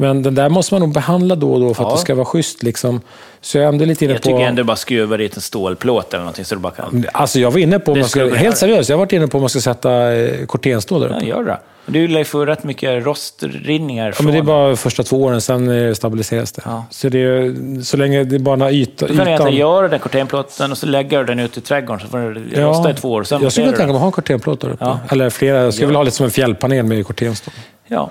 [0.00, 1.90] Men den där måste man nog behandla då och då för att.
[1.90, 1.94] Ja.
[1.94, 2.62] det ska vara schysst.
[2.62, 3.00] Liksom.
[3.40, 4.28] Så jag är ändå lite inne Jag på...
[4.28, 7.04] tycker ändå bara skruva dit en stålplåt eller någonting så du bara kan...
[7.12, 9.42] Alltså jag var inne på, man ska, helt seriöst, jag har varit inne på om
[9.42, 11.18] man ska sätta eh, kortenstål där uppe.
[11.20, 11.58] Ja, gör det.
[11.86, 14.24] Du lär ju få rätt mycket rostrinningar Ja, från...
[14.26, 16.62] men det är bara första två åren, sen eh, stabiliseras det.
[16.64, 16.84] Ja.
[16.90, 19.98] Så, det är, så länge det är bara några yta, Du kan egentligen göra den
[19.98, 23.12] kortenplåten och så lägga du den ute i trädgården så får den rosta i två
[23.12, 23.24] år.
[23.24, 24.84] Sen jag skulle kunna tänka mig att ha en kortenplåt där uppe.
[24.84, 24.98] Ja.
[25.10, 25.62] Eller flera.
[25.62, 25.88] Jag skulle Ja.
[25.88, 27.54] vilja ha lite som en fjällpanel med kortenstål.
[27.86, 28.10] Ja.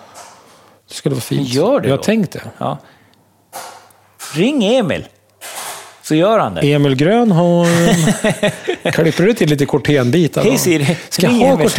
[0.89, 1.47] Det skulle vara fint.
[1.49, 2.03] Gör det Jag då.
[2.03, 2.41] tänkte.
[2.57, 2.77] ja.
[4.33, 5.07] Ring Emil.
[6.01, 6.73] Så gör han det.
[6.73, 7.69] Emil Grönholm.
[8.93, 10.41] Klipper du till lite kortenbitar?
[10.43, 10.57] Hej då?
[10.57, 10.97] Siri.
[11.09, 11.69] Ska jag Ring ha Emil.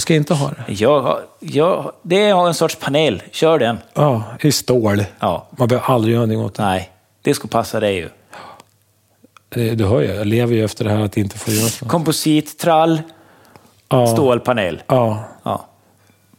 [0.00, 0.72] ska jag inte ha det?
[0.72, 3.22] Jag, jag, det är en sorts panel.
[3.30, 3.78] Kör den.
[3.94, 5.04] Ja, i stål.
[5.20, 5.48] Ja.
[5.50, 6.62] Man behöver aldrig göra någonting åt det.
[6.62, 6.90] Nej,
[7.22, 8.08] det skulle passa dig ju.
[9.48, 11.86] Det- Du hör ju, jag lever ju efter det här att inte få göra så.
[11.86, 13.02] Komposittrall,
[13.88, 14.06] Ja.
[14.06, 14.82] stålpanel.
[14.86, 15.24] Ja.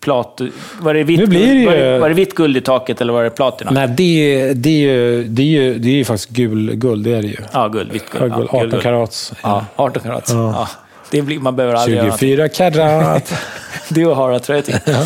[0.08, 0.24] Ja.
[0.24, 0.42] Plat,
[0.82, 3.02] var, det vitt, Nu blir det ju- var, det, var det vitt guld i taket
[3.02, 3.72] eller var det platina?
[3.72, 7.12] Nej, det, det, är ju, det, är ju, det är ju faktiskt gul, guld, det
[7.14, 7.38] är det ju.
[7.52, 7.92] Ja, guld.
[7.92, 8.34] Vitt Ja, guld.
[8.34, 8.84] Ja, 18 guld.
[8.84, 9.34] karats.
[9.44, 10.30] Ja, 18 karat.
[10.34, 10.52] Ja.
[10.52, 10.68] Ja.
[11.12, 12.30] Det blir, man behöver aldrig göra någonting.
[12.30, 13.34] 24 karat.
[13.90, 14.80] Du och Harald tror jag till.
[14.86, 15.06] Ja.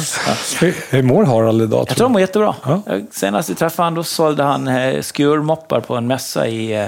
[0.62, 1.86] hur, hur mår Harald idag?
[1.90, 2.56] Jag tror de mår jättebra.
[2.66, 2.82] Ja.
[3.12, 6.86] Senast vi träffade honom då sålde han eh, skurmoppar på en mässa i eh,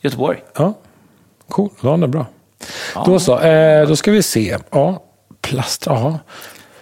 [0.00, 0.38] Göteborg.
[0.58, 0.74] Ja,
[1.48, 1.68] cool.
[1.80, 2.26] Då är det bra.
[2.94, 3.02] Ja.
[3.06, 4.56] Då så, eh, då ska vi se.
[4.70, 5.02] Ja,
[5.40, 6.18] plast, ja.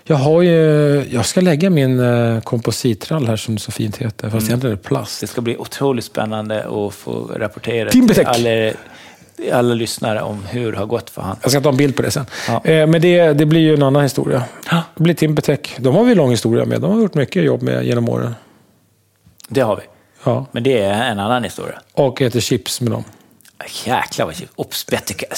[0.05, 4.31] Jag har ju, jag ska lägga min eh, komposittrall här som det så fint heter.
[4.31, 5.21] Fast egentligen är det plast.
[5.21, 8.33] Det ska bli otroligt spännande att få rapportera Timbertech.
[8.35, 8.49] till
[9.41, 11.37] alla, alla lyssnare om hur det har gått för han.
[11.43, 12.27] Jag ska ta en bild på det sen.
[12.49, 12.65] Ja.
[12.65, 14.43] Eh, men det, det blir ju en annan historia.
[14.95, 15.77] Det blir Timbertech.
[15.79, 16.81] De har vi lång historia med.
[16.81, 18.35] De har gjort mycket jobb med genom åren.
[19.49, 19.83] Det har vi.
[20.25, 20.47] Ja.
[20.53, 21.81] Men det är en annan historia.
[21.93, 23.05] Och äter chips med dem.
[23.85, 24.35] Jäklar vad.
[24.57, 25.35] Och spettekaka.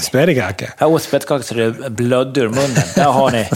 [0.00, 0.72] Spettekaka.
[0.78, 2.82] Jag åt spettekaka så det blödde ur munnen.
[2.94, 3.48] Där har ni,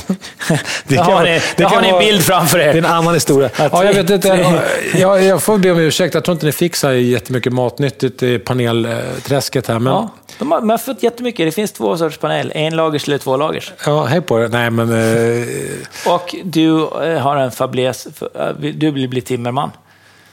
[0.85, 2.79] Det har ni, det har ni en bild framför Det är er.
[2.79, 3.51] en annan historia.
[3.59, 4.63] Ja, jag, vet inte,
[4.95, 6.15] jag, jag får be om ursäkt.
[6.15, 9.79] Jag tror inte ni fick så här jättemycket matnyttigt i panelträsket här.
[9.79, 10.09] Men, Ja,
[10.39, 11.47] de har, de har fått jättemycket.
[11.47, 12.53] Det finns två sorters panel.
[12.55, 13.73] En lagers eller två lagers.
[13.87, 14.49] Ja, hej på er.
[14.49, 14.93] Nej, men...
[14.93, 18.07] Eh, Och du eh, har en fabulös...
[18.07, 19.71] eh, Du vill bli timmerman.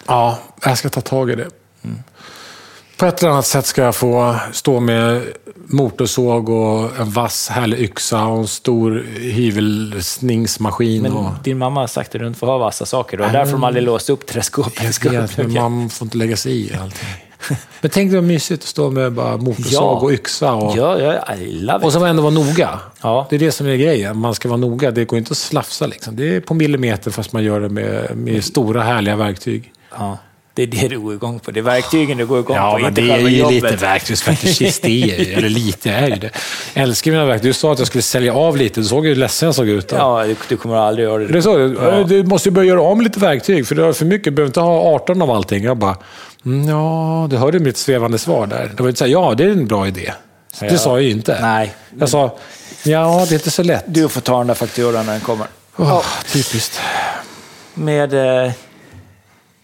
[0.08, 1.48] ja, jag ska ta tag i det.
[3.04, 5.22] På ett eller annat sätt ska jag få stå med
[5.56, 11.02] motorsåg och en vass härlig yxa och en stor hyvelsningsmaskin.
[11.02, 13.22] Men och, din mamma har sagt att du inte får ha vassa saker.
[13.22, 15.04] Och därför har de aldrig låst upp teleskopet.
[15.04, 17.08] jag vet, men man får inte lägga sig i allting.
[17.82, 20.54] Men tänk dig vad mysigt att stå med bara motorsåg och yxa.
[20.54, 22.80] Och, Ja, ja, I love Och så var ändå vara noga.
[23.02, 23.28] Ja.
[23.30, 24.18] Det är det som är grejen.
[24.18, 24.92] Man ska vara noga.
[24.92, 25.88] Det går inte att slafsa.
[25.88, 26.16] Liksom.
[26.16, 29.74] Det är på millimeter fast man gör det med, med stora härliga verktyg.
[29.92, 30.18] Ja,
[30.56, 31.52] det är det du går igång på.
[31.52, 33.64] Det är verktygen du går igång Ja, på, men inte det är ju jobbet.
[33.64, 34.82] lite verktygsfetischist.
[34.82, 36.30] Det eller lite, är ju det.
[36.74, 37.50] Jag älskar mina verktyg.
[37.50, 38.80] Du sa att jag skulle sälja av lite.
[38.80, 39.88] Du såg hur ledsen jag såg ut.
[39.88, 39.96] Då.
[39.96, 41.28] Ja, du, du kommer aldrig göra det.
[41.28, 41.78] Det du.
[41.82, 42.04] Ja.
[42.04, 44.26] Du måste ju börja göra om lite verktyg, för du har för mycket.
[44.26, 45.64] Du behöver inte ha 18 av allting.
[45.64, 45.98] Jag bara,
[46.46, 48.72] mm, ja, du hörde mitt svävande svar där.
[48.78, 50.14] Det var inte så här, ja, det är en bra idé.
[50.60, 50.78] Det Ja.
[50.78, 51.38] sa jag ju inte.
[51.42, 51.74] Nej.
[52.00, 52.38] Jag sa,
[52.84, 53.84] ja, det är inte så lätt.
[53.88, 55.48] Du får ta den där fakturan när den kommer.
[55.78, 56.80] Åh, typiskt.
[57.74, 58.14] Med
[58.46, 58.52] eh,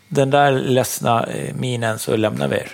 [0.09, 2.67] den där ledsna eh, minen så lämnar vi er.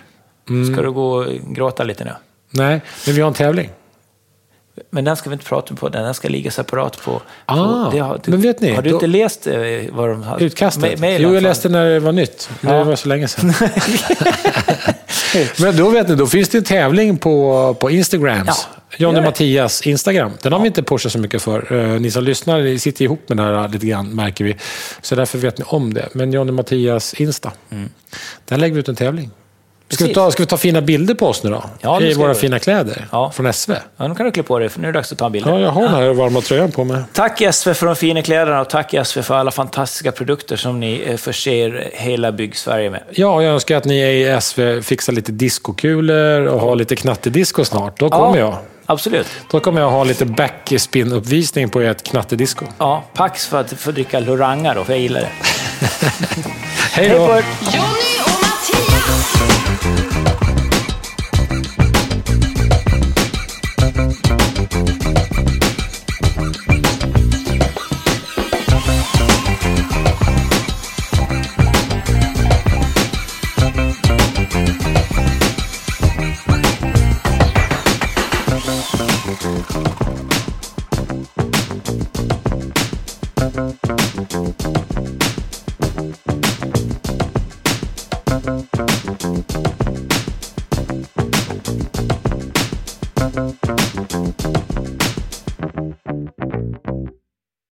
[0.49, 0.73] Mm.
[0.73, 2.11] Ska du gå och gråta lite nu?
[2.51, 3.69] Nej, men vi har en tävling.
[4.89, 7.21] Men den ska vi inte prata på, den ska ligga separat på...
[7.45, 9.53] Ah, på det har, men vet ni, Har du då- inte läst eh,
[9.91, 10.43] vad de har...
[10.43, 10.99] Utkastet?
[10.99, 12.49] Mailen jo, jag läste när det var nytt.
[12.61, 12.83] Det Ja.
[12.83, 13.53] var så länge sedan.
[15.59, 18.47] Men då vet ni, då finns det en tävling på, på Instagrams.
[18.47, 19.21] Ja, Johnny.
[19.21, 20.31] Mattias Instagram.
[20.41, 21.73] Den har vi inte pushat så mycket för.
[21.73, 24.55] Eh, ni som lyssnar ni sitter ihop med det här lite grann, märker vi.
[25.01, 26.09] Så därför vet ni om det.
[26.13, 27.51] Men Johnny Mattias Insta.
[27.71, 27.89] Mm.
[28.45, 29.29] Där lägger vi ut en tävling.
[29.89, 31.63] Ska vi, ta, ska vi ta fina bilder på oss nu då?
[31.81, 33.31] Ja, I våra fina kläder Ja.
[33.31, 33.71] från SV.
[33.97, 35.31] Ja, nu kan du klä på dig, för nu är det dags att ta en
[35.31, 35.47] bild.
[35.47, 37.01] Ja, jag har den här varma tröjan på mig.
[37.13, 41.03] Tack SV för de fina kläderna och tack SV för alla fantastiska produkter som ni
[41.07, 43.03] eh, förser hela Bygg-Sverige med.
[43.11, 47.99] Ja, jag önskar att ni i SV fixar lite diskokulor och har lite knattedisco snart.
[47.99, 48.57] Då kommer jag.
[48.85, 49.27] Absolut.
[49.51, 52.65] Då kommer jag ha lite backspin-uppvisning på ert knattedisco.
[52.77, 55.31] Ja, Pax för att få dricka Loranga då, för jag gillar det.
[56.91, 57.27] Hej Hej då!
[57.27, 57.41] på